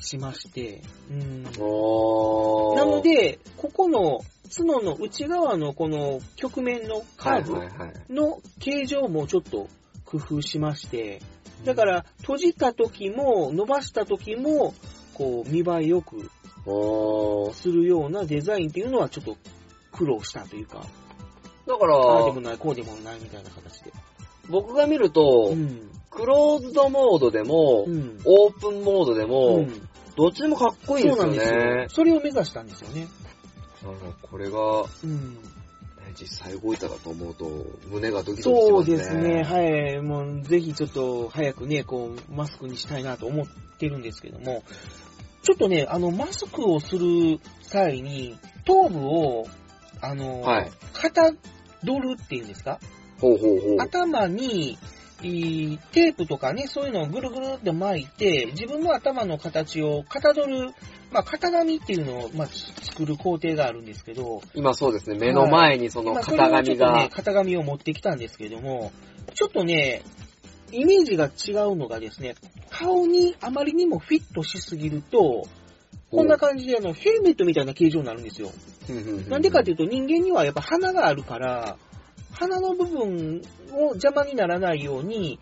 [0.00, 4.20] しまして、なの、で、ここの
[4.54, 9.68] 角の内側のこの曲面のカーブの形状もちょっと
[10.04, 11.20] 工夫しまして、
[11.64, 14.74] だから閉じた時も伸ばした時も、
[15.14, 16.30] こう見栄えよく
[17.54, 19.36] するようなデザインっていうのはちょっと
[19.92, 20.84] 苦労したというか、
[21.66, 23.92] だかああでもら、ない、こうでもないみたいな形で。
[24.48, 25.90] 僕が見ると、うん。
[26.10, 28.18] クローズドモードでも、うん。
[28.24, 31.86] オープンモードでも、うんどっちでもかっこいいですよそうなんですよね。。
[31.90, 33.06] それを目指したんですよね。
[33.84, 34.58] だからこれが、
[35.04, 35.34] うん。
[35.34, 35.38] ね
[36.20, 37.48] 実際動いたかと思うと、
[37.86, 38.96] 胸がドキドキしそうますね。
[38.96, 39.42] ですね。
[39.44, 40.02] はい。
[40.02, 43.46] もう、ぜひちょっと早くね、こう、マスクにしたいなと思っ
[43.78, 44.64] てるんですけども、
[45.42, 49.46] ちょっとね、あの、マスクをする際に、頭部を、
[50.00, 50.70] あの、はい。
[50.92, 51.32] かた
[51.84, 52.78] どるっていうんですか？
[53.20, 53.76] ほうほうほう。
[53.80, 54.78] 頭に、
[55.20, 60.72] テープとかね、そういうのをぐるぐるって巻いて、自分の頭の形をかたどる、
[61.10, 68.92] まあ、型紙っていうのを、まあ、作る工程があるんですけど、今そうですね、目の前にそのまあ型紙それをちょっとねが、、型紙を持ってきたんですけども、
[69.34, 70.02] ちょっとね、
[70.70, 72.36] イメージが違うのがですね、
[72.70, 75.48] 顔にあまりにもフィットしすぎると、
[76.10, 78.50] こんな感じであの、ヘルメットみたいな形状になるんですよ。
[79.28, 81.76] なんでかっていうと人間にはやっぱ鼻があるから、
[82.32, 83.42] 鼻の部分
[83.72, 85.38] を邪魔にならないように、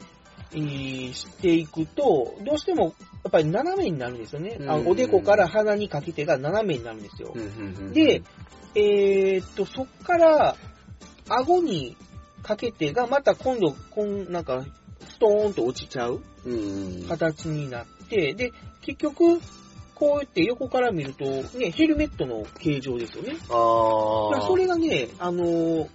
[0.53, 4.59] えーしていくと、どうしてもやっぱり斜めになるんですよね。
[4.69, 7.35] あうんおでこから鼻にかけてが斜めになるんですよ。
[7.93, 8.23] で、
[8.75, 10.57] えーっと、そっから、
[11.29, 11.97] 顎に
[12.43, 14.65] かけてが、また今度、こん、なんか、
[15.09, 16.21] ストーンと落ちちゃう
[17.09, 18.53] 形になって、で、
[18.83, 19.41] 結局、
[19.97, 21.25] こうやって横から見ると、
[21.59, 23.37] ね、ヘルメットの形状ですよね。
[23.49, 25.89] あーだからそれがね、あのー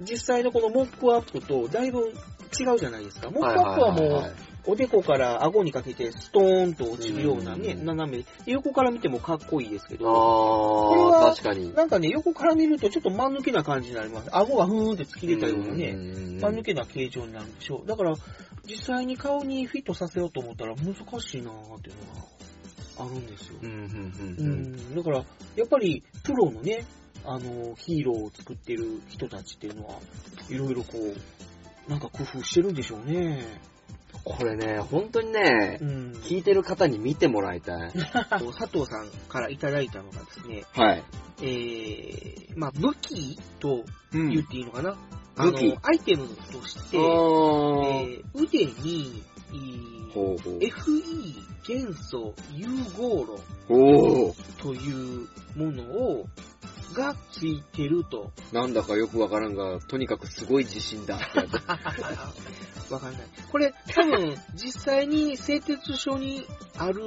[0.00, 2.12] 実際のこのモップアップとだいぶ
[2.58, 3.30] 違うじゃないですか。
[3.30, 4.34] モップアップはもう、
[4.68, 10.10] おでこから顎にかけてストーンと落ちるようなね、うん斜め、横から見てもかっこいいですけど、
[10.92, 11.72] あれはー、確かに。
[11.74, 14.28] なんかね、横から見るとちょっと間抜けな感じになります。
[14.32, 17.86] 顎がふーんって突き出たようなね、ね間抜けな形状になるんでしょう。
[17.86, 18.14] だから、
[18.64, 22.35] 実際に顔にフィットさせようと思ったら難しいなーっていうのが
[22.98, 23.56] あるんですよ。
[23.62, 23.88] うんうんううん
[24.38, 25.24] うんん、だから、
[25.56, 26.84] やっぱり、プロのね、
[27.24, 29.98] あの、ヒーローを作ってる人たちっていうのは、
[30.48, 33.60] いろいろこう、なんか工夫してるんでしょうね。
[34.24, 36.12] これね、本当にねう、ん。
[36.24, 37.92] 聞いてる方に見てもらいたい。
[37.92, 41.04] 佐藤さんからいただいたのがですね、はい。
[41.42, 44.96] えー、まあ、武器とう言っていいのかな、
[45.36, 49.22] あの武器アイテムとして、えー腕に。
[50.16, 54.62] FE 元素融合炉おー。
[54.62, 56.26] というものを、
[56.94, 58.30] がついてると。
[58.52, 61.54] なんだかよくわからんが、とにかくすごい自信だってやつ。
[62.92, 63.22] わかんない。
[63.50, 66.46] これ、多分、実際に製鉄所に
[66.78, 67.02] ある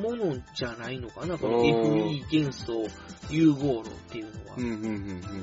[0.00, 1.36] ものじゃないのかな？
[1.36, 2.86] この FE 元素
[3.30, 4.56] 融合炉っていうのは。
[4.56, 4.72] うん、うん、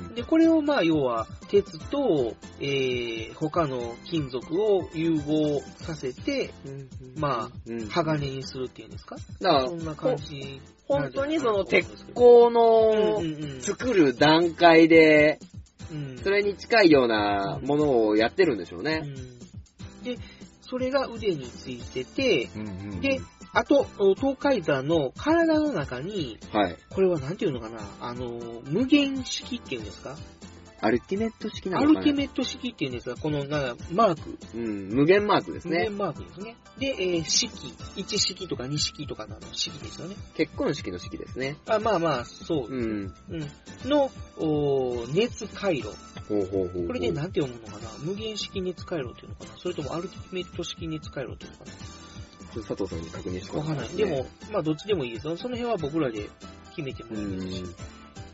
[0.08, 6.88] うん、で、これをまあ、要は、鉄と、えー、他の金属を融合させて、うん。
[7.16, 7.86] まあ、うん。
[7.88, 9.16] 鋼にするっていうんですか？
[9.40, 10.60] だからそんな感じ。
[10.88, 12.52] 本当にその鉄鉄鋼うん
[13.58, 13.60] の。
[13.62, 15.38] 作る段階で、
[15.90, 19.02] うんそれに近いようなものをやってるんでしょうね。
[19.04, 19.14] うん
[20.04, 20.18] で、
[20.62, 23.20] それが腕についてて、うんうんで、
[23.52, 26.76] あと、お東海山の体の中に、はい。
[26.90, 30.16] これはなんていうのかな、あの、無限式っていうんですか？
[30.84, 32.00] アルティメット式なアのかな？
[32.00, 35.78] ルティメット式っていうんですが、このなマーク、うん、無限マークですね。
[35.78, 36.56] 無限マークですね。
[36.78, 40.16] で、えー式、1式とか2式とかの式ですよね。
[40.34, 41.56] 結婚式の式ですね。
[41.66, 42.66] あまあまあ、そう。
[42.68, 43.14] うん。
[43.30, 43.48] うん。
[43.88, 45.88] の、お熱回路。
[46.28, 46.86] ほうほうほう。
[46.88, 47.88] これでなんて読むのかな？
[48.00, 49.50] 無限式熱回路っていうのかな？
[49.58, 51.64] それともアルティメット式熱回路っていうのか
[52.54, 53.88] 佐藤さんに確認してなわかんない。
[53.90, 55.36] でも、まあどっちでもいいですよ。
[55.36, 56.28] その辺は僕らで
[56.76, 57.64] 決めてもういいですし。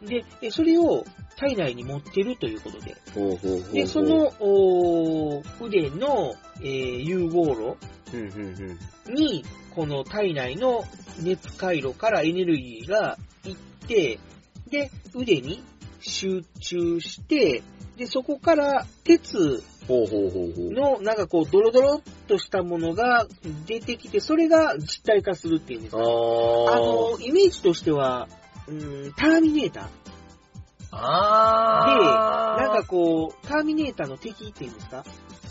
[0.04, 0.06] ん。
[0.06, 1.04] で、えそれを
[1.36, 2.96] 体内に持ってるということで。
[3.14, 3.72] ほうほうほうほう。
[3.72, 4.32] で、そ、の、
[5.60, 7.76] 腕の、えー融合炉。
[9.06, 10.84] に、この体内の
[11.20, 13.56] 熱回路からエネルギーがいっ
[13.86, 14.18] て、
[14.70, 15.62] で、腕に
[16.00, 17.62] 集中して、
[17.96, 19.62] で、そこから鉄。
[19.88, 23.26] の、なんかこう、ドロドロっとしたものが
[23.66, 26.04] 出てきて、それが実体化するっていうんですあか。
[26.04, 26.72] ー。
[26.74, 28.28] あの、イメージとしては、
[28.68, 29.86] うーん、ターミネーター。
[30.90, 32.62] あー。
[32.62, 35.04] なんかこう、ターミネーターの敵っていうんですか？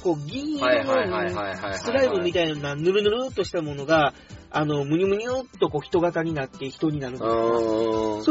[0.04, 1.74] こう、銀色の。
[1.74, 4.14] スライムみたいなぬるぬるっとしたものが、
[4.50, 7.18] あの、むにゅむにゅっとこう人型になって人になる。
[7.18, 7.26] そ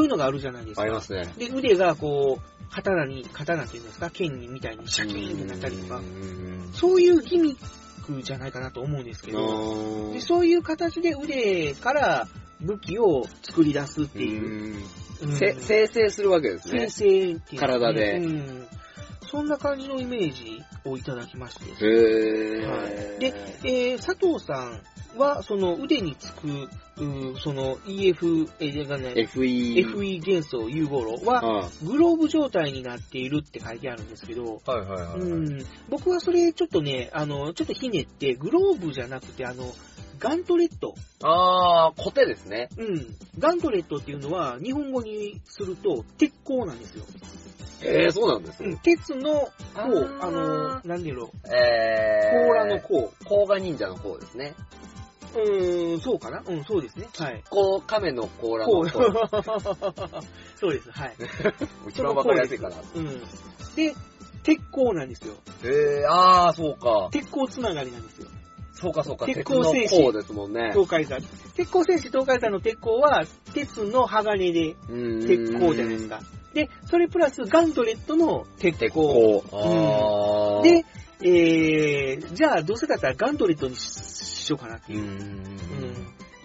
[0.00, 0.82] ういうのがあるじゃないですか。
[0.82, 1.32] ありますね。
[1.36, 6.00] で、腕がこう、刀に、刀っていうんですか剣にみたいにシャキーンってなったりとかう。
[6.00, 12.28] んそういうギミックじゃないかなと思うんですけあど、ーでそういう形で腕から
[12.60, 14.74] 武器を作り出すっていう。
[14.74, 14.84] うん
[15.18, 16.90] 生成するわけですね生。
[16.90, 18.66] 成っていう、体でうん。
[19.22, 21.84] そんな感じのイメージをいただきまして。
[21.84, 22.70] へー。
[22.70, 24.82] はいでえー、佐藤さん
[25.18, 26.68] は、その腕につく、
[27.42, 29.86] その EF、えー、がね、FE。
[29.90, 35.20] FE 元素融合炉は、あグローブ状態になっているって書いてあるんですけど、はいはいはい。
[35.20, 39.74] うん、僕はそれちょっとね、あの、ちょっとひねって、グローブじゃなくて、あの、
[40.18, 40.94] ガントレット。
[41.22, 42.68] あー、コテですね。
[42.78, 43.16] うん。
[43.38, 47.04] ガントレットっていうのは、日本語にすると、鉄鋼なんですよ。
[47.82, 52.46] へー、そうなんですうん、鉄の鋼、あーあの、なんでやろう、えー。
[52.46, 53.10] 甲羅の鋼。
[53.24, 54.54] 甲賀忍者の方ですね。
[55.34, 56.42] うーん、そうかな？
[56.46, 57.08] うん、そうですね。
[57.18, 57.42] はい。
[57.50, 59.02] こう、亀の甲羅こうの方。
[60.56, 61.14] そうです、はい。
[61.90, 62.76] 一番わかりやすいかな。
[62.94, 63.20] うん。
[63.76, 63.94] で、
[64.42, 65.34] 鉄鋼なんですよ。
[65.64, 67.08] へー、あー、そうか。
[67.10, 68.28] 鉄鋼つながりなんですよ。
[68.78, 69.26] そうかそうか。
[69.26, 70.70] 鉄鋼戦士甲ですもんね。
[70.72, 71.20] 東海山。
[71.54, 74.76] 鉄鋼戦士東海山の鉄鋼は、鉄の鋼で
[75.26, 76.20] 鉄鋼じゃないですか。
[76.52, 79.42] で、それプラスガントレットの鉄鉄鋼。
[79.50, 80.60] 鋼。
[80.60, 80.62] あー。
[80.62, 80.84] で、
[81.22, 83.80] えー、じゃあどうせだったらガントレットにし
[84.46, 85.08] しようかなっていうう、ん。
[85.08, 85.58] うん、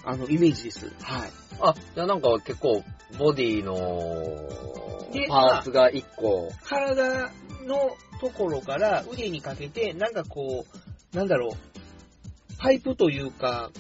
[0.06, 0.92] あの、イメージです。
[1.02, 1.32] はい。
[1.60, 2.84] あ、じゃあなんか結構、
[3.20, 3.76] ボディの
[5.12, 6.50] でパーツが一個。
[6.68, 7.30] 体
[7.66, 10.66] のところから腕にかけて、なんかこ
[11.14, 11.71] う、なんだろう、
[12.62, 13.72] パイプというか、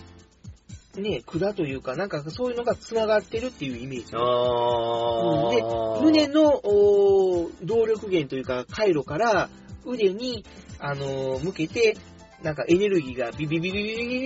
[0.97, 4.11] ね、管というか、なんかそういうのが繋がってるっていうイメージ。
[4.15, 5.61] あうん、で、
[6.03, 6.59] 胸の
[7.63, 9.49] 動力源というか、回路から
[9.85, 10.43] 腕に、
[10.79, 11.95] あのー、向けて、
[12.41, 14.19] なんかエネルギーがビビビビビビ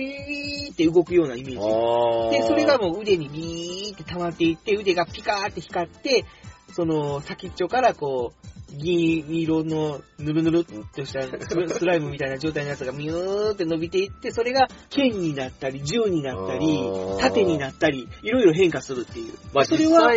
[0.64, 2.38] ビって動くようなイメージ。
[2.38, 6.24] で、それがもう腕にビーって溜まっていって、腕がピカーって光って、
[6.74, 16.78] その先っちょからこう、銀色のぬるぬるっとしたススライムみたいな状態のやつがミューって伸びていって、それが剣になったり、銃になったり
[17.20, 19.34] 盾になったり、いろいろ変化するっていう。
[19.54, 20.12] まあそれは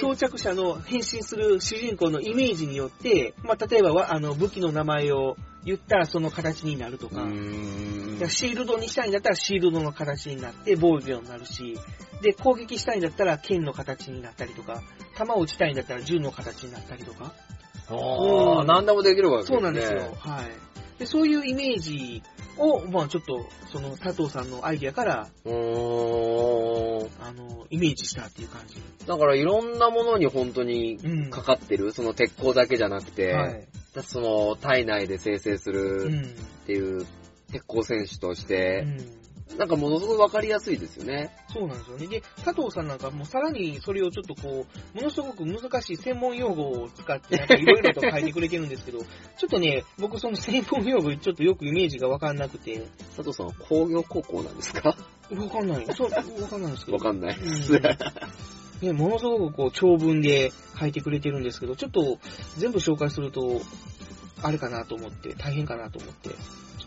[0.00, 7.16] 装着者の変身する主人公のイメージによって、まあ、例えばわあの武器の名前を言ったらその形になるとか、
[8.28, 11.76] シールドにしたいんだったらシールドの形になって防御になるし、
[12.22, 14.82] で、攻撃したいんだったら剣の形になったりとか、
[15.16, 17.34] 弾を撃ちたいんだったら銃の形になったりとか。
[17.90, 19.56] あうんー何でもできるわけですね。
[19.56, 20.14] そうなんですよ。
[20.18, 20.46] はい。
[20.98, 22.22] で、そういうイメージ
[22.56, 27.08] を、まあちょっと、その佐藤さんのアイディアから、うーん。
[27.22, 28.82] あの、イメージしたっていう感じ。
[29.06, 31.30] だからいろんなものに本当にうん。
[31.30, 33.68] かかってる、その鉄鋼だけじゃなくて、はい。
[34.04, 36.20] その体内で生成するうん。
[36.24, 36.24] っ
[36.66, 37.06] ていう
[37.52, 38.84] 鉄鋼選手として、
[39.56, 41.34] なんかものすごいわかりやすいですよね。
[41.52, 42.06] そうなんですよね。
[42.06, 49.06] で、佐藤さんなんかもうさらにそれをちょっとこう、ものすごく難しい専門用語を使って、なんかいろいろと書いてくれてるんですけど、 ちょ
[49.46, 52.86] っとね、僕その専門用語ちょっとよくイメージがわかんなくて、
[53.16, 54.96] 佐藤さんは工業高校なんですか？
[55.30, 55.86] わかんない。
[55.94, 56.96] そう、わかんないんですけど。
[56.98, 57.38] わかんない。
[57.38, 57.48] うん
[58.80, 62.18] ね、ものすごくこう長文で書いてくれてるんですけど、ちょっと
[62.58, 63.60] 全部紹介すると、
[64.40, 66.30] あれかなと思って、大変かなと思って、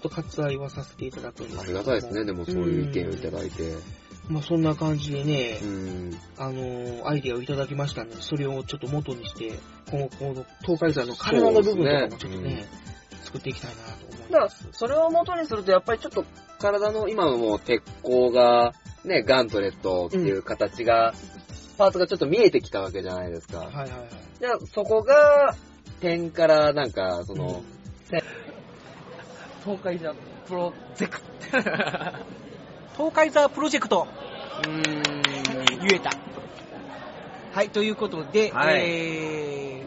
[0.01, 3.73] と割愛はさせていただくんですありがたいですね、でもそういう意見をいただいて。
[4.29, 6.17] まあそんな感じでね、うん。
[6.37, 16.25] あのーアイディアをいただきましたので、それをちょっと元にして、今後、この東海山の体の部分とかもちょっとね、そうです作っていきたいなと思います。、それを元にすると、やっぱりちょっと
[16.59, 18.73] 体の今のもう鉄鋼が、
[19.03, 21.13] ね、ガントレットっていう形が、
[21.77, 23.59] パーツがちょっと見えてきたわけじゃないですか。
[23.59, 23.89] はいはいはい。
[24.39, 25.55] じゃあ、そこが、
[25.99, 27.63] 点からなんか、その、
[29.63, 30.13] 東海じゃ
[30.47, 31.21] プロゼク。
[32.97, 34.07] 東海ザプロジェクト、
[34.65, 34.83] うーん、
[35.87, 36.11] 言えた。
[37.53, 39.83] はい、ということで、はいえ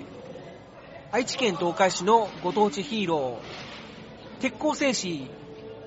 [1.13, 5.29] ー、愛知県東海市のご当地ヒーロー、鉄鋼戦士、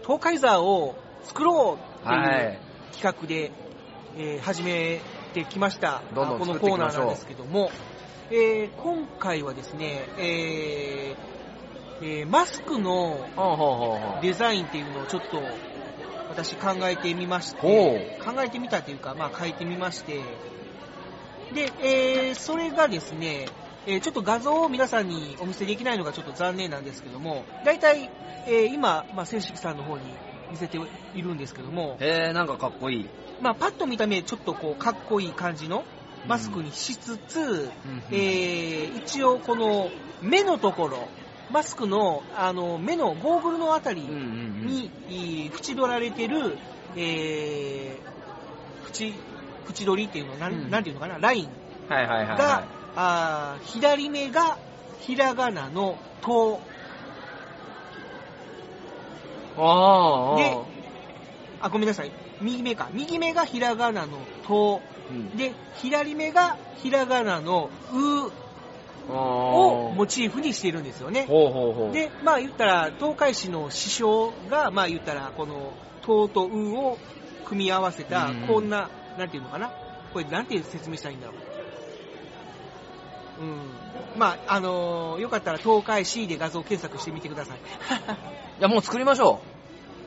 [0.02, 2.60] 東海ザーを作ろうっていうはい。
[2.92, 3.52] 企画で、
[4.18, 5.00] えー始め
[5.34, 6.02] てきました。
[6.14, 7.72] このコーナーなんですけども、
[8.32, 11.37] えー今回はですね、えー
[12.02, 13.18] えーマスクの。
[14.22, 15.42] デザインっていうのをちょっと
[16.30, 20.22] 私考えてみまして、ほ考えてみたというか、まあ書いてみまして、
[21.54, 23.48] で、えーそれがですね、
[23.88, 28.10] えーちょっと画像を皆さんにお見せできないのがちょっと残念なんですけども、大体、
[28.48, 30.04] えー今、まあ、正式さんの方に
[30.52, 30.78] 見せて
[31.16, 33.10] いるんですけども、へえ、なんかかっこいい。
[33.42, 35.84] まあ、パッと見た目ちょっとこう、かっこいい感じの
[36.28, 37.70] マスクにしつつ、
[38.12, 39.90] えー一応この
[40.22, 41.08] 目のところ、
[41.52, 44.92] マスクのあの目のゴーグルのあたりうんうんうん。
[45.10, 46.58] 縁取られてる、
[46.96, 48.18] えー
[49.04, 49.14] 縁、
[49.70, 51.48] 縁取りっていうの、なん,、うんなんていうのかな、ライン
[51.90, 52.64] はいはいはいが、は
[52.96, 54.58] あー左目が
[55.00, 56.60] ひらがなのと、い。
[59.60, 60.58] ああ、で
[61.62, 62.90] あ、ごめんなさい、右目か。
[62.94, 64.18] 右目がひらがなの
[64.48, 65.38] と、うん。
[65.38, 68.47] で、左目がひらがなのうあ
[69.14, 71.26] をーモチーフにしているんですよね。
[71.28, 71.94] ほうほうほう。
[71.94, 76.98] で、まあ言ったら、東海市の師匠が、まあ言ったら、この、ととうを
[77.46, 79.72] 組み合わせたうん、こんな、なんていうのかな？
[80.14, 81.34] これなんて説明したらいいんだろ
[83.40, 83.44] う？
[83.44, 83.58] うん。
[84.18, 87.58] まあ、あのーよかったら東海市で画像検索してみてください。
[88.60, 89.40] いや、もう作りましょ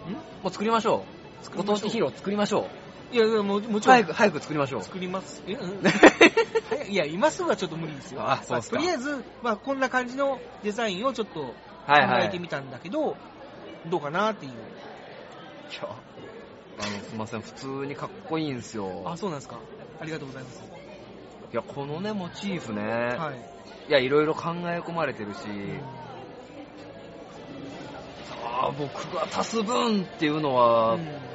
[0.08, 0.12] ん？
[0.12, 0.14] う。
[0.42, 1.04] もう作りましょ
[1.52, 1.56] う。
[1.56, 2.68] ご当地ヒーロー作りましょいや
[3.10, 3.80] いや、もうもう。
[3.80, 3.96] ちろん。
[3.96, 4.82] 早く、早く作りましょう。
[4.82, 5.42] 作ります。
[5.46, 5.82] え、うん、
[6.70, 8.28] 早いいや、今すぐはちょっと無理ですよ。
[8.28, 11.56] あそうっすかまとりあえず、まあ、こんな感じのデザインをちょっと
[11.86, 11.94] 考。
[12.22, 13.16] えてみたんだけど、
[13.84, 14.52] どうかなっていう。
[14.52, 14.54] い
[15.80, 15.88] や、
[16.78, 19.04] あの、すいません、普通にかっこいいんですよ。
[19.06, 19.60] あ、そうなんですか。
[19.98, 20.62] ありがとうございます。
[21.52, 23.38] いや、このね、モチーフね、はい。
[23.88, 26.10] い、や、いろいろ考え込まれてるし、うん
[28.32, 31.29] ああ、僕が足す分っていうのは、うん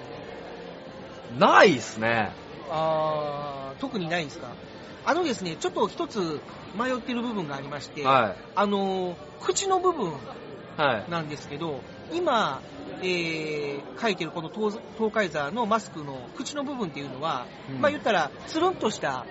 [1.40, 2.32] ないっすね。
[2.72, 4.48] あー特にないんですか？
[5.06, 6.40] あのですね、ちょっと一つ
[6.78, 10.12] 迷ってる部分がありまして、はあのー、口の部分
[10.78, 10.82] い。
[10.82, 11.12] はい。
[11.12, 11.80] なんですけど、
[12.14, 12.60] 今、
[13.02, 19.26] えー書いてるこの東東海座のマスクの口の部分っていうのは、うんまあ言ったら、つるんとした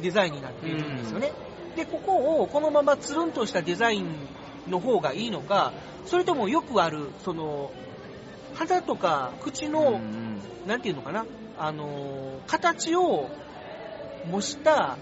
[0.00, 1.32] デザインになっているんですよね。
[1.76, 4.06] で、ここをこのままつるんとしたデザイン
[4.68, 5.72] の方がいいのか、
[6.04, 7.70] それともよくある、その、
[8.58, 10.00] 肌とか口の、
[10.66, 11.26] なんていうのかな、
[11.58, 13.28] あのー形を
[14.30, 14.96] 模した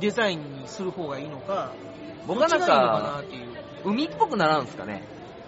[0.00, 1.72] デザインにする方がいいのか、
[2.26, 3.48] 僕はなんかなか、っていう。
[3.84, 5.02] 海っぽくならんすかね。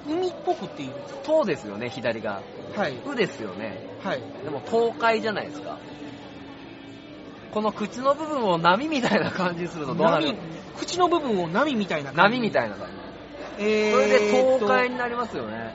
[0.07, 0.91] 海っぽくっていう。
[1.25, 2.43] とですよね、左が。
[2.77, 2.95] はい。
[3.05, 3.79] うですよね。
[4.05, 4.21] はい。
[4.45, 5.79] でも東海じゃないですか。
[7.53, 10.27] この口の部分を波みたいな感じにするとどうなる？
[10.27, 10.39] 波、
[10.79, 12.37] 口の部分を波みたいな感じ？
[12.39, 13.65] 波みたいな感じ。
[13.65, 15.75] えーそれで東と海になりますよね。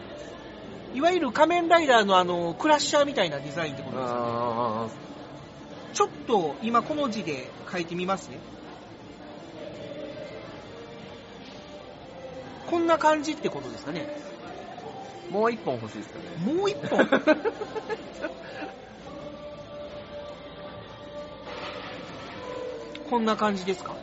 [0.94, 4.22] いわゆる仮面ライダーのあの、クラッシャーみたいなデザインってことですよね。
[4.24, 4.89] あ
[5.94, 8.38] ちょっと今この字で書いてみますね。
[12.70, 14.08] こんな感じってことですかね。
[15.30, 16.54] ーもう一本欲しいですよね。
[16.54, 17.08] もう一本？
[23.10, 23.96] こんな感じですか？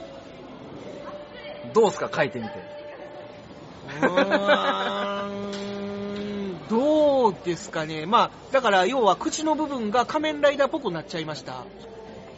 [1.73, 2.11] どうすか？
[2.15, 2.59] 書いてみて。
[3.89, 5.18] うーん
[6.69, 8.07] どうですかね。
[8.07, 11.67] まあ、だから要は口の部分が仮面ライダーっぽくなっちゃいました。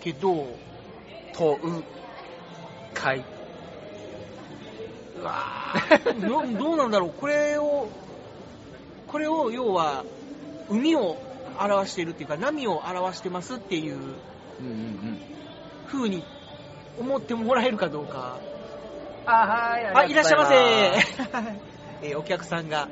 [0.00, 0.58] けど、
[1.32, 1.84] と、う、
[2.94, 3.24] 海。
[5.16, 7.12] うわー どどうなんだろう。
[7.12, 7.90] これを、
[9.06, 10.04] これを要は、
[10.68, 11.16] 海を
[11.58, 15.20] 表してるっていうか、波を表してますっていううんうんうん。
[15.86, 16.22] 風に
[16.96, 18.40] 思ってもらえるかどうか。
[19.24, 21.00] あ、はい、あ、いらっしゃいませ。
[21.02, 21.18] す。
[22.02, 22.88] えーお客さんが、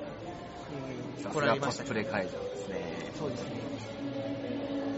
[1.18, 3.12] えー来さすがコスられましたけどプレ会場ですね。
[3.18, 3.50] そうですね。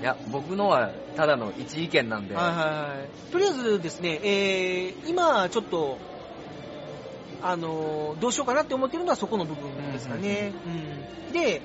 [0.00, 3.32] いや、僕のはただの一意見なんで、はいはいはい。
[3.32, 5.98] とりあえずですね、えー、今ちょっと、
[7.42, 10.52] あのーどうしようかなって思ってるのはそこの部分ですかね。
[10.66, 10.68] う
[11.30, 11.62] んで、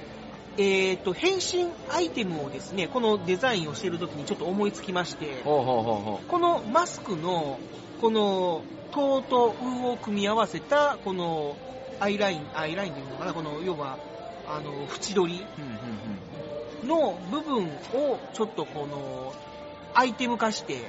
[0.58, 7.60] えっ、と、変身アイテムをですね、このデザインをしてる時にちょっと思いつきまして、ほうほうほうほこのマスクの、
[8.00, 11.58] この、トとウを組み合わせた、この、
[12.00, 13.98] アイライン、アイラインっていうのかな、この、要は、
[14.48, 15.46] あの、縁取り
[16.88, 19.34] の部分を、ちょっとこの、
[19.94, 20.82] アイテム化して、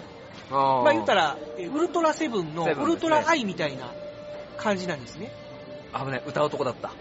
[0.50, 3.92] まあ言ったら、えウルトラセブンのウルトラアイみたいな
[4.56, 5.30] 感じなんですね。
[5.92, 6.92] 危ない、歌うとこだった。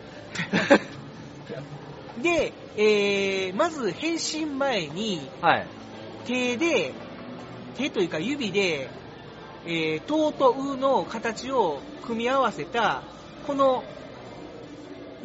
[2.22, 5.68] で、えー、まず変身前にはい。
[6.26, 6.94] 手で、
[7.76, 8.90] 手というか指で、
[9.66, 13.04] えー、トとウの形を組み合わせた、
[13.46, 13.84] この、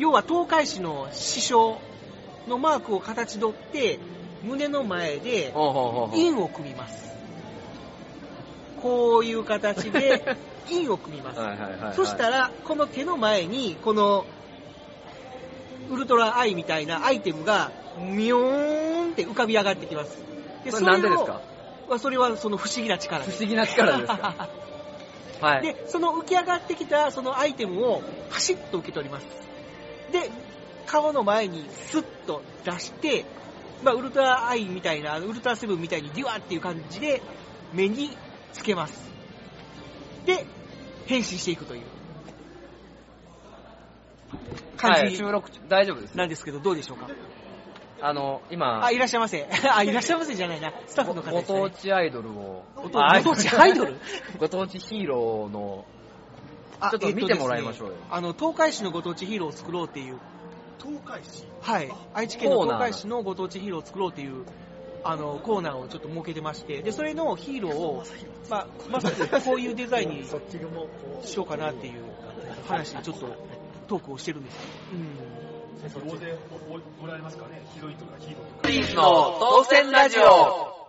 [0.01, 1.77] 要は東海市の師匠
[2.49, 3.99] のマークを形取って、
[4.43, 5.53] 胸の前で。
[6.15, 7.11] 印を組みます。
[8.81, 10.25] こういう形で、
[10.71, 11.35] 印を組みま
[11.93, 11.97] す。
[11.97, 14.25] そしたら、この手の前に、この、
[15.91, 20.25] ウルトラアイみたいなアイテムが、ミョーンって浮かび上がってきます。
[20.71, 21.43] それなんでですか？
[21.91, 23.37] かそれはその不思議な力です。
[23.37, 24.49] 不思議な力ですか？
[25.47, 25.63] はい。
[25.63, 29.50] で、その浮き上がってきたそのアイテムをパシッと受け取ります。
[30.13, 30.31] で、
[30.87, 33.25] 顔の前にスッと出して、
[33.83, 37.23] まあ、ウルトラアイみたいな、ウルトラセブンみたいにデュワっていう感じで
[37.73, 38.11] 目に
[38.53, 39.11] つけます。
[40.27, 40.45] で、
[41.07, 41.83] 変身していくという
[44.77, 46.17] 感はい、じ収録中、大丈夫です。
[46.17, 47.09] なんですけど、どうでしょうか？
[48.03, 49.47] あの、今、あ、いらっしゃいませ。
[49.75, 50.73] あ、いらっしゃいませじゃないな。
[50.87, 51.59] スタッフの方ごです、ね。
[51.61, 52.99] 当地アイドルを、ご当
[53.37, 53.99] 地アイドル？
[54.39, 56.00] ご当地ヒーローの、あ
[56.81, 57.95] ちょっと見てもらいましょうよ。
[57.97, 58.07] えね。
[58.11, 60.19] あの、東海市のご当地ヒーローを作ろうっていう。
[60.83, 64.47] 東海市はい、愛知県の東海市のご当地ヒーローを作ろうという
[65.05, 68.05] あのコーナーをちょっと設けてまして、でそれのヒーローを、
[68.49, 72.03] まあ、まさにこういうデザインにそっちもこうしようかなっていう
[72.67, 73.27] 話でちょっと
[73.89, 74.55] トークをしてるんです。
[74.55, 74.61] よ。
[75.85, 75.91] うん。
[75.91, 76.39] そこで
[76.71, 77.63] おおおられますかね？
[77.75, 79.03] ヒロインとかヒーローとか。
[79.03, 80.80] の当選ラジオ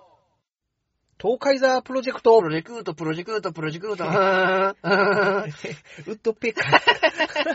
[1.22, 4.76] 東海ザープロジェクトプロジェクト、プロジェクト、プロジェクト、 ウッ
[6.24, 6.82] ドペッカ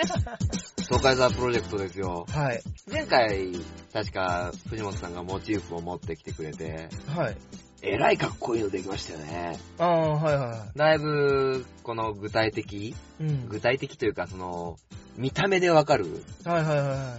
[0.86, 2.26] 東海ザープロジェクトですよ。
[2.28, 2.44] ー。
[2.44, 2.62] はい。
[2.88, 3.50] 前回、
[3.92, 7.36] 確か、藤本さんがモチーフを持ってきてくれて、はい。
[7.82, 9.58] えらいかっこいいのできましたよね。
[9.78, 12.94] ああ、はいはだいぶ、この具体的、い。
[13.18, 13.48] うん。
[13.48, 14.76] 具体的というか、その、
[15.16, 17.16] 見た目でわかるはいはいは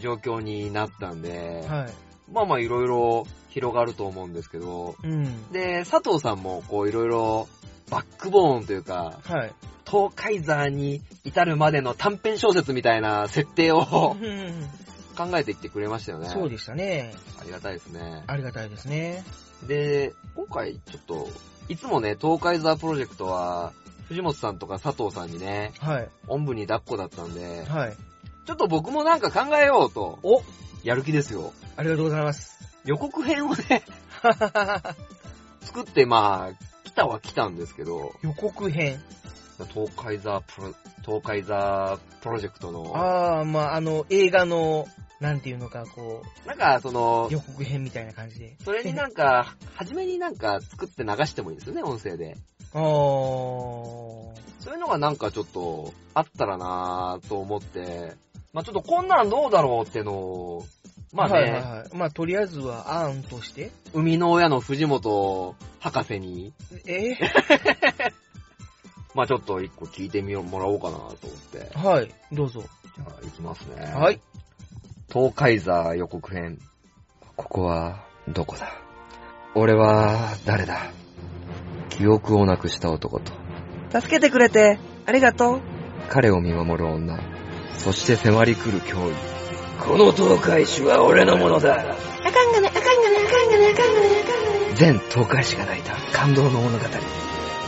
[0.00, 1.62] 状況になったんで。
[1.68, 1.92] はい。
[2.32, 5.50] まあまあいろいろ広がると思うんですけど、うん。
[5.52, 7.48] で、佐藤さんもこういろいろ
[7.90, 9.52] バックボーンというか、はい。
[9.86, 14.16] 東海座に至るまでの短編小説みたいな設定を考
[15.34, 16.28] えてきてくれましたよね。
[16.28, 17.12] そうでしたね。
[17.40, 18.22] ありがたいですね。
[18.28, 19.24] ありがたいですね。
[19.66, 21.28] で、今回ちょっと、
[21.68, 23.72] いつもね、東海座プロジェクトは、
[24.06, 26.08] 藤本さんとか佐藤さんにね、はい。
[26.28, 27.96] おんぶに抱っこだったんで、はい。
[28.46, 30.42] ちょっと僕もなんか考えようと、お
[30.82, 31.52] やる気ですよ。
[31.76, 32.69] ありがとうございます。
[32.84, 33.82] 予告編をね、
[35.62, 39.00] 作ってまあ、来たは来たんですけど、予告編。
[39.74, 40.74] 東海座プロ、
[41.04, 44.88] 東海座プロジェクトの、ああ、まあ、あの、映画の、
[45.20, 48.56] なんていうのか、こなんかそのう、、予告編みたいな感じで。
[48.64, 52.38] それになんか、初めになんか作って流してもいいですよね、音声で。
[52.72, 52.80] あー。
[52.80, 58.14] そういうのがなんかちょっと、あったらなぁと思って、
[58.52, 60.64] まあちょっとこんなんどうだろうってのを、
[61.12, 61.96] まあね、はいはいはい。
[61.96, 63.70] まあ、とりあえずは案として。
[63.92, 66.52] 生みの親の藤本博士に、
[66.86, 67.16] え？
[69.14, 71.16] まあちょっと一個聞いてみよもらおうかなと思っ
[71.52, 71.58] て。
[71.74, 72.62] ー、はい、どうぞ。
[72.96, 73.92] じゃあ、いきますね。
[73.92, 74.20] はい。
[75.12, 76.60] 東海座予告編。
[77.36, 78.70] ここは、どこだ？
[79.56, 80.92] 俺は、誰だ？
[81.88, 83.32] 記憶をなくした男と、
[83.90, 85.60] 助けてくれて、ありがとう。
[86.08, 87.18] 彼を見守る女、
[87.78, 89.39] そして迫り来る脅威。
[89.80, 94.74] この東海市は俺のものだあかんがね、あかんがね、あかんがね、あかんがね、あかんがね。
[94.74, 96.84] 全東海市が泣いた感動の物語。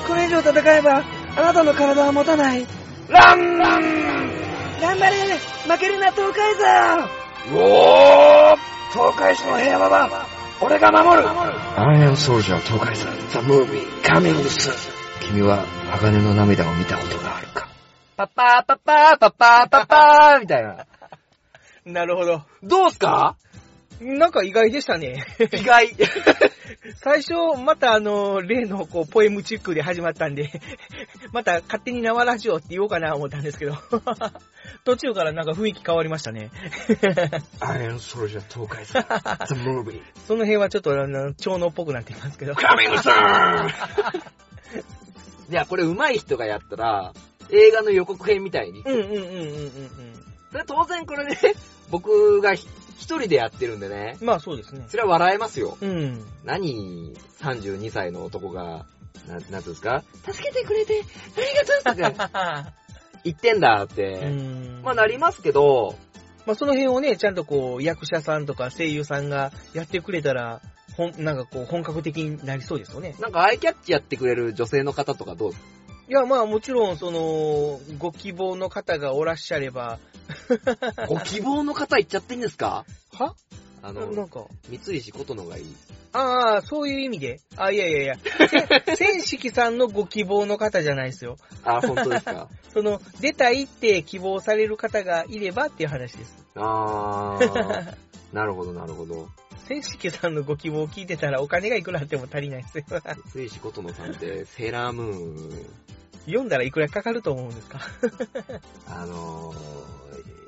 [0.07, 1.03] これ以上戦えば、
[1.37, 2.67] あなたの体は持たない。
[3.09, 3.81] ランラン
[4.81, 5.17] 頑張れ
[5.75, 8.57] 負けるな、東海座うおー
[8.93, 10.27] 東海市の平和は、
[10.61, 13.11] 俺が守るアイアンソルジャー東海座
[13.41, 14.73] The Movie Coming Soon
[15.21, 17.69] 君は鋼の涙を見たことがあるか
[18.17, 20.87] パッパーパッパーパッパーパッパーみたいな。
[21.87, 22.43] なるほど。
[22.63, 23.37] どうすか？
[24.01, 25.25] なんか意外でしたね。
[25.53, 25.89] 意外。
[26.97, 30.51] 最初、またあの、例のこう、ポエムチックで始まったんで、
[31.33, 33.77] また勝手に生ラジオって言おうかな思ったんですけど、
[34.85, 36.51] 途中からなんか雰囲気変わりましたね。
[37.61, 39.01] I am Soldier 東海座
[39.47, 42.55] The Movie その辺はちょっとあの、超能っぽくなっていますけど。
[42.55, 43.69] Coming soon!
[45.51, 47.13] いや、これ上手い人がやったら、
[47.51, 48.81] 映画の予告編みたいに。
[48.85, 50.32] うんうんうんうんうんうん。
[50.53, 51.39] それ当然これね、
[51.91, 54.85] 僕がひ一人でやってるんでね、まあそうですね。
[54.89, 55.77] それは笑えますよ。
[55.81, 56.25] うん。
[56.45, 58.87] 何、32歳の男が、
[59.27, 60.05] ななんていうんですか？
[60.31, 61.03] 助けてくれて、
[61.37, 62.73] ありがとうとか
[63.25, 64.83] 言ってんだっうて、ん。
[64.83, 65.97] まあなりますけど、
[66.47, 70.61] まあその辺をね、ちゃんとこう、役者さんとか声優さんがやってくれたら、
[70.97, 73.15] ほん、なんかこう、本格的になりそうですよね。
[73.21, 75.53] なんかアイキャッチやってくれる女性の方とかどう
[76.09, 79.99] いや、まあもちろん、その、ご希望の方がおらっしゃれば、
[81.09, 82.85] ご希望の方言っちゃっていいんですか？
[83.13, 83.35] は？
[83.83, 85.77] あなの、んか、三石ことのがいい。
[86.13, 87.41] ああ、そういう意味で？
[87.57, 88.15] あ、いやいやいや。
[88.87, 91.37] せ千式さんのご希望の方じゃないですよ。
[91.65, 92.49] あ、本当ですか？
[92.75, 96.45] その、出たいって希望される方がいればっていう話です。
[96.57, 97.95] あー、
[98.33, 99.29] なるほどなるほど。
[99.73, 102.85] 千式さんのご希望を聞いてたらお金がいくらあっても足りないですよ。
[103.33, 105.67] 三石ことのさんって、セーラームーン、
[106.27, 107.81] 読んだらいくらかかると思うんですか？
[108.87, 109.55] あの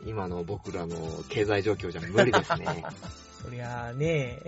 [0.05, 0.97] ー、今の僕らの
[1.31, 2.85] 経済状況じゃ無理ですね。
[3.43, 4.39] そりゃあね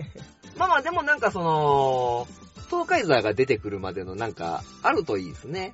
[0.57, 2.27] まあまあでもなんかその、
[2.69, 5.73] 東海座が出てくるまでのなんか、あるといいですね。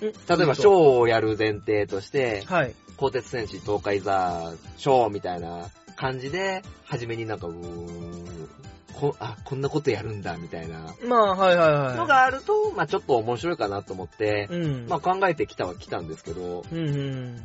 [0.00, 0.12] 例え
[0.46, 2.74] ば、ショーをやる前提として、はい。
[2.96, 8.48] 鋼鉄戦士東海座、ショーみたいな感じで、初めになんか、うーん、
[8.94, 11.96] こ、あ、こんなことやるんだ、みたいなまあ、はいはいはい。
[11.96, 14.86] のがあると、まあちょっと面白いかなと思って、うん。
[14.88, 17.42] まあ考えてきたは来たんですけど、うんうん。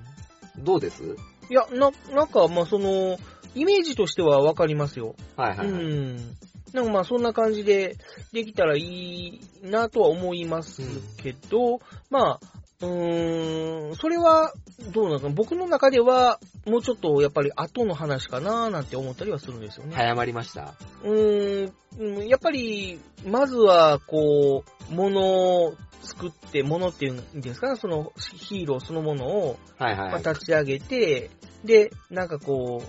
[0.59, 1.03] どうです？
[1.49, 3.17] いや、な、なんか、まあその、
[3.55, 5.15] イメージとしてはわかりますよ。
[5.35, 5.83] はいはいはい。
[5.83, 6.37] うん。
[6.73, 7.97] なんかまあそんな感じで
[8.31, 10.81] できたらいいなとは思います
[11.17, 11.79] けど、
[12.09, 14.53] まあ、うーん、それは
[14.91, 15.29] どうなのか？
[15.29, 19.95] な僕の中ではもうちょっとやっぱり後の話かななんて思ったりはするんですよね。
[19.95, 20.73] 早まりました。
[21.03, 27.73] うーんうん、やっぱり、まずは、こう、ものを作って、ものっていうんですか？
[27.73, 30.23] ね、そのヒーローそのものを、まあ、はいはいはい。
[30.23, 31.29] 立ち上げて、
[31.63, 32.81] で、なんかこ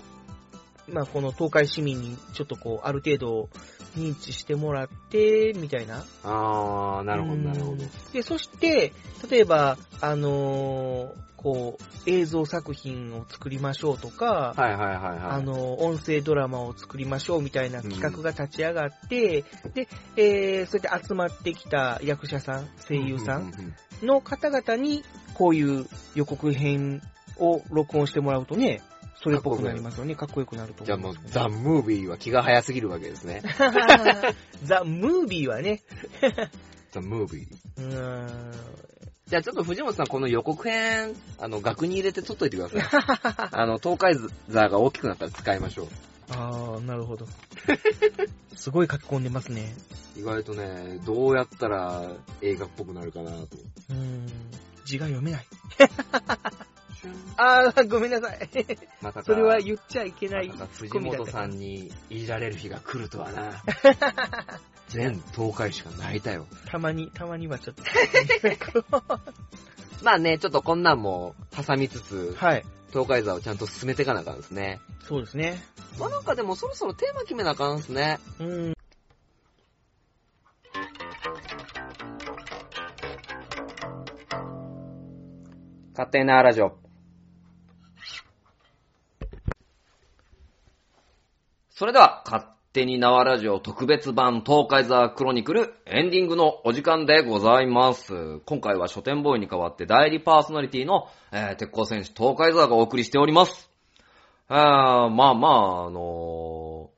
[0.87, 3.49] う、まあ、この東海市民にちょっとこう、ある程度
[3.95, 6.05] 認知してもらって、みたいな。
[6.23, 7.83] あー、なるほどなるほど。
[8.13, 8.93] で、そして、
[9.29, 15.19] 例えば、あのーこう、映像作品を作りましょうとか、はいはいはいはい。
[15.19, 19.43] あの、音声ドラマを作りましょうみたいな企画が立ち上がって、
[19.75, 19.87] で、
[20.17, 23.49] えー、そうやって集まってきた役者さん、声優さんうう
[24.01, 25.03] うの方々に、
[25.35, 25.85] こういう
[26.15, 27.03] 予告編
[27.37, 28.81] を録音してもらうとね、
[29.25, 30.13] それっぽくなりますよね。
[30.13, 33.41] かっこよくなるとじゃあもうザ・ムービーは気が早すぎるわけですね。
[34.63, 35.81] ザ・ムービーはね、
[36.93, 37.47] ザ・ムービー。
[37.77, 38.51] うーん、
[39.25, 42.83] じゃあちょっと藤本さん、この予告編、あの、額に入れて撮っといてください。
[43.51, 44.15] あの、東海
[44.47, 45.87] 座が大きくなったら使いましょう。
[46.29, 47.25] あー、なるほど。
[48.53, 49.75] すごい書き込んでますね。
[50.15, 52.11] 意外とね、どうやったら
[52.43, 53.57] 映画っぽくなるかなと。
[53.89, 54.27] うーん、
[54.85, 55.45] 字が読めない。
[57.37, 58.49] あー、ごめんなさい。
[59.01, 63.63] まさか、それは言っちゃいけないまさか藤本さんにいじられる日が来るとはな。
[64.89, 66.47] 全東海しか泣いたよ。
[66.67, 67.83] たまに、たまにはちょっと。
[70.03, 72.65] まあね、ちょっとこんなんも挟みつつ、はい。
[72.91, 74.79] 東海座をちゃんと進めていかなあかんですね。
[75.07, 75.61] そうですね。
[75.99, 78.19] まあなんかでもそろそろテーマ決めなあかんですね。
[78.39, 78.75] うーん。
[85.93, 86.84] 勝手なラジオ。
[91.77, 98.39] それでは、勝手に縄ラジオ特別版東海ザクロニクルエンディングのお時間でございます。
[98.45, 103.69] 今回は書店ボーイに代わって代理パーソナリティの、えー鉄鋼選手東海ザがお送りしております。
[104.47, 106.95] あーまあまあ、あのー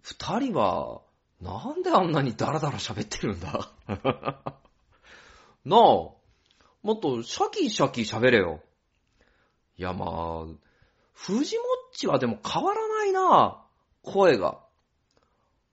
[0.00, 1.02] 二人は、
[1.42, 3.70] なんであんなにダラダラ喋ってるんだ？
[5.66, 6.14] なあ、も
[6.94, 8.62] っとシャキシャキ喋れよ。
[9.76, 10.63] いやまあ、
[11.14, 13.64] 藤もっちはでも変わらないな、
[14.02, 14.60] 声が。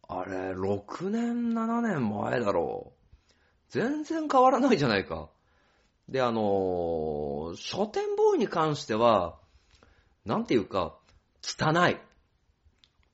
[0.08, 3.34] あれ、6年、7年前だろう。
[3.70, 5.30] 全然変わらないじゃないか。
[6.10, 9.38] で、あのー書店ボーイに関しては、
[10.26, 10.98] なんていうか、
[11.42, 11.98] 汚い。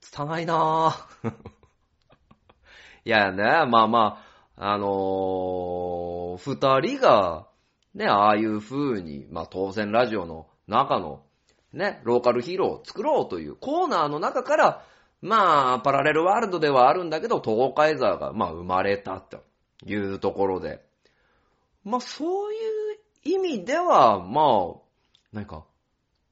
[0.02, 1.34] 汚いなぁ。
[3.06, 4.24] いやね、まあま
[4.58, 7.48] あ、あのー二人が、
[7.94, 11.24] ね、ああいう風に、まあ当然ラジオの中の
[11.74, 14.86] ね、ローカルヒーローを作ろうというコーナーの中から、
[15.22, 19.43] まあ、パラレルワールドではあるんだけど、東海座が、まあ、生まれたと
[19.86, 20.84] いうところで、
[21.84, 24.80] まあ、そういう意味では、まあ、
[25.34, 25.65] 何か、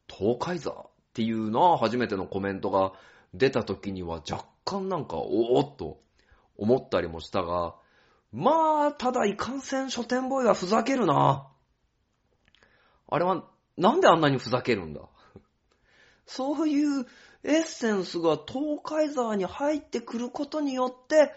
[0.07, 0.75] 東海座っ
[1.13, 2.93] ていうのは初めてのコメントが
[3.33, 5.99] 出た時には若干なんか、おおっと
[6.57, 7.75] 思ったりもしたが、
[8.31, 11.47] まあ、ただいかんせん書店ボーイはふざけるな。
[13.07, 13.43] あれは、
[13.77, 15.01] なんであんなにふざけるんだ？
[16.25, 17.05] そういう
[17.43, 21.33] エッセンスが東海沢に入ってくることによって、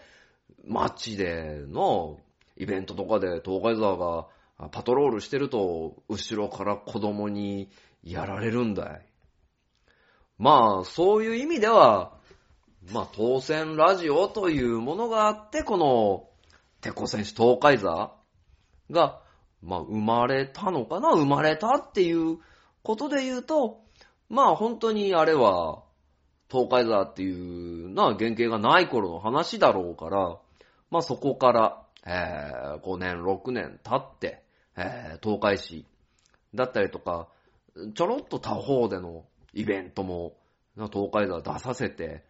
[0.65, 2.19] 街での
[2.57, 7.69] イベントとかで東海沢がパトロールしてると、後ろから子供に
[8.03, 9.05] やられるんだい。
[10.37, 12.17] まあ、そういう意味では、
[12.91, 16.27] まあ、当選ラジオというものがあって、この、
[16.81, 18.13] テコ選手東海座
[18.89, 19.21] が、
[19.61, 22.39] まあ、生まれたのかな生まれたっていう
[22.83, 23.81] ことで言うと、
[24.29, 25.83] まあ、本当にあれは、
[26.49, 30.37] 東海座っていうな、原型がない頃の話だろうから、
[30.91, 34.43] まあ、そこから、えー、5年、6年経って、
[34.75, 35.85] えー、東海市
[36.55, 37.27] だったりとか、
[37.93, 40.35] ちょろっと他方でのイベントも、
[40.93, 42.23] 東海座出させて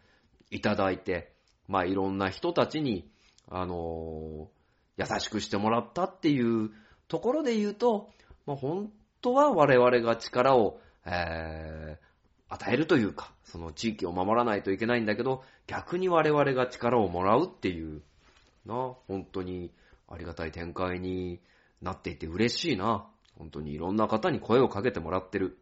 [0.50, 1.34] いただいて、
[1.68, 3.10] まあいろんな人たちに、
[3.48, 4.60] あのー
[5.00, 6.72] 優しくしてもらったっていう
[7.08, 8.10] ところで言うと、
[8.46, 8.92] まあ本
[9.22, 12.10] 当は我々が力を、えー
[12.52, 18.02] 与えるというか、その地域を守らないといけないんだけど、逆に我々が力をもらうっていう、
[18.66, 19.72] な、本当に
[20.08, 21.40] ありがたい展開に
[21.82, 23.08] なっていて嬉しいな。
[23.38, 25.60] 本当にいろんな方に声をかけてもらってる。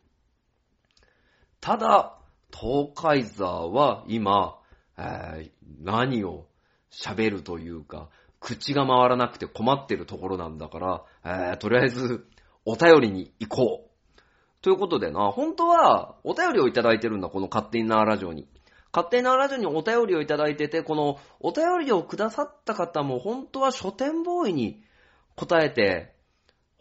[1.60, 2.18] ただ、
[2.54, 4.58] 東海座は今、
[4.98, 6.48] えー何を
[6.90, 12.26] 喋るというか、口が回らなくて困ってるところなんだから、えーとりあえず、
[12.64, 13.87] お便りに行こう。
[14.62, 18.48] ということでな、本当は、お便りをいただいてるんだ、この勝手になラジオに。
[18.92, 24.84] 勝手になラジオにお便りをいただいてて、このお便りをくださった方も本当は書店ボーイに
[25.36, 26.16] 答えて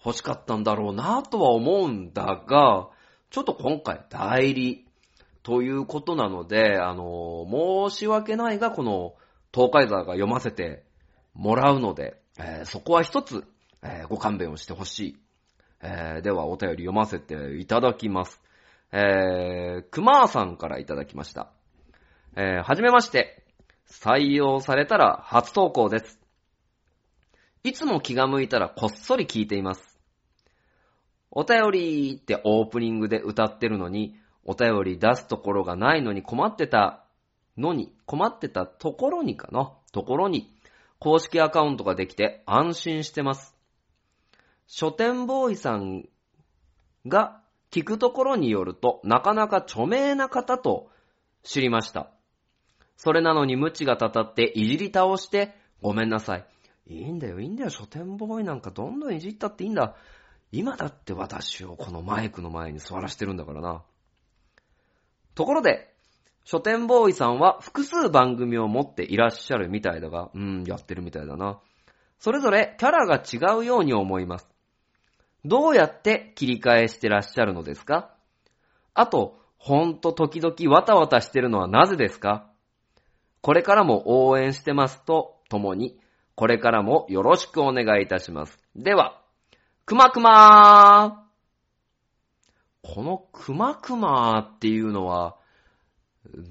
[0.04, 2.88] 欲しかったんだろうなとは思うんだが、
[3.30, 4.86] ちょっと今回代理
[5.42, 7.46] ということなので、あの、
[7.90, 9.14] 申し訳ないが、この
[9.52, 10.84] 東海座が読ませて
[11.34, 13.44] もらうので、えーそこは一つ、
[13.82, 15.25] えーご勘弁をしてほしい。
[15.82, 18.42] えーでは、お便り読ませていただきます。
[18.92, 21.50] えー、熊ーさんからいただきました。
[22.36, 23.42] えーはじめまして。
[23.88, 26.18] 採用されたら初投稿です。
[27.62, 29.98] いつも気が向いたらこっそり聞いています。
[31.30, 37.04] お便りってオープニングで歌ってるのに、お便り出すところがないのに困ってた
[37.58, 40.54] のに、困ってたところにかな、ところに、
[40.98, 43.55] 公式アカウントができて安心してます。
[44.66, 46.08] 書店ボーイさん
[47.06, 47.40] が
[47.70, 50.90] 聞くところによると、なかなか著名な方と
[51.42, 52.10] 知りました。
[52.96, 56.46] それなのに無知がたたっていじり倒して、ごめんなさい。
[56.88, 59.94] いいんだよ、いいんだよ、書店ボーイなんかどんどんいじったっていいんだ。
[60.52, 63.82] 今だって私をこのマイクの前に座らしてるんだからな。
[65.34, 65.92] ところで、
[66.44, 71.60] 書店ボーイさんは複数番組を持っていらっしゃるみたいだが、うん、やってるみたいだな。
[72.18, 74.55] それぞれキャラが違うように思います。
[75.44, 78.14] どうやって切り替えしてらっしゃるのですか？
[78.94, 82.50] あと、ほんと時々わたわたしてるのはなぜですか？
[83.42, 86.00] これからも応援してますとともに、
[86.34, 88.58] これからもよろしくお願いいたします。
[88.74, 89.22] では、
[89.84, 95.36] くまくまーこのくまくまーっていうのは、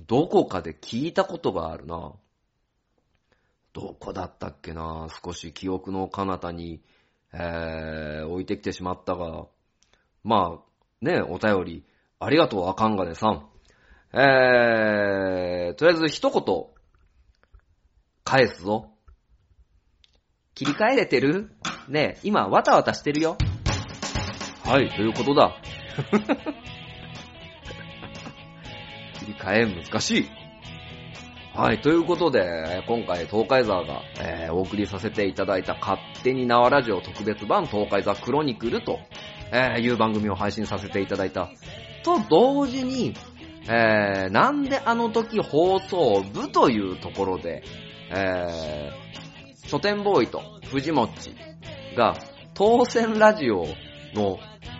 [0.08, 2.14] どこかで聞いたことがあるな。
[3.74, 5.08] どこだったっけな？
[5.24, 6.82] 少し記憶の彼方に、
[7.38, 9.48] えー、置いてきてしまったが、
[10.24, 11.84] まあ、ね、お便り、
[12.20, 13.50] ありがとう、あかんがねさん。
[14.14, 16.44] えー、とりあえず一言、
[18.24, 18.92] 返すぞ。
[20.54, 21.52] 切り替えれてる？
[21.90, 23.38] ねえ、今、わたわたしてるよ。
[24.64, 25.58] はい、ということだ。
[29.20, 30.45] 切り替え難しい。
[31.56, 39.00] はい、ということで、今回東海沢が、えーお送りさせていただいた勝手に縄ラジオ特別版東海沢クロニクルと、
[39.54, 41.50] えーいう番組を配信させていただいた。
[42.04, 43.16] と同時に、
[43.70, 47.64] えーなんであの時放送部というところで、
[48.10, 51.34] えー書店ボーイと藤もっち
[51.96, 52.18] が
[52.54, 53.66] 当選ラジオ
[54.14, 54.40] の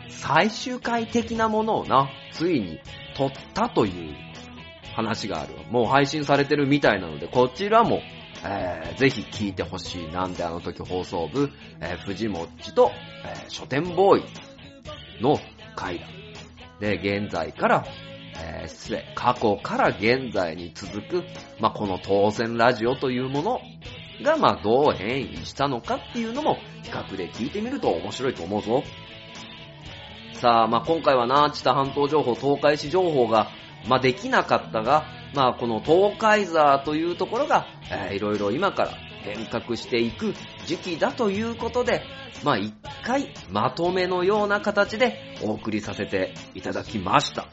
[0.10, 2.82] 最終回的なものをな、ついに
[3.16, 4.35] 撮ったという
[4.96, 5.54] 話がある。
[5.70, 8.02] もう配信されてるみたいなので、こちらも、
[8.44, 10.08] えーぜひ聞いてほしい。
[10.08, 12.92] なんであの時放送部、えー藤もっちと、
[13.26, 15.38] えー書店ボーイの
[15.76, 16.06] 回だ。
[16.80, 17.86] で、現在から、
[18.38, 21.24] えー失礼、過去から現在に続く、
[21.60, 23.62] まあ、この当選ラジオというもの
[24.24, 28.84] が、まあ、どう変異したのかっていうのも、比較で聞いてみると面白いと思うぞ。
[30.34, 33.50] さあ、まあ、今回はな、知多半島情報、東海市情報が、
[33.88, 40.34] まあ、できなかったが、まあ、この東海座というところが、えーいろいろ今から変革していく
[40.66, 42.04] 時期だということで、
[42.44, 42.74] まあ、一
[43.04, 47.48] 回まとめのような形でお送りさせていただきました。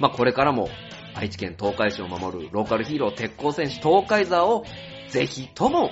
[0.00, 0.68] まあ、これからも
[1.14, 4.64] 愛知県東海市を守るローカルヒーロー鉄鋼戦士東海座を
[5.08, 5.90] ぜひとも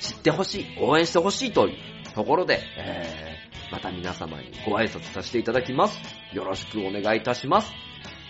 [0.00, 3.34] 知ってほしい、応援してほしいというところで、えー
[3.72, 5.98] また皆様にご挨拶させていただきます。
[6.32, 7.72] よろしくお願いいたします。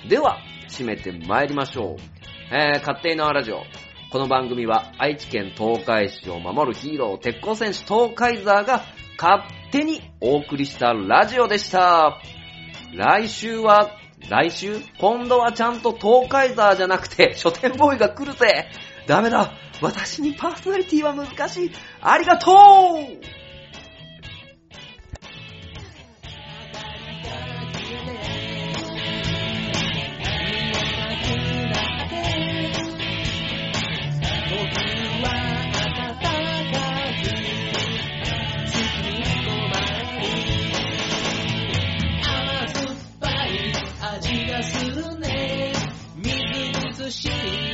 [0.08, 0.38] では、
[0.68, 2.54] 締めて参りましょう。
[2.54, 3.62] えー、勝手に縄ラジオ。
[4.10, 8.84] この番組は愛知県東海市を守るヒーロー鉄鋼戦士東海ザーが
[9.18, 9.42] 勝
[9.72, 12.20] 手にお送りしたラジオでした。
[12.94, 13.92] 来週は、
[14.28, 14.78] 来週？
[15.00, 18.68] 今度はちゃんと東海ザーじゃなくて書店ボーイが来るぜ
[19.06, 23.43] ダメだ私にパーソナリティは難しいありがとう
[47.16, 47.73] she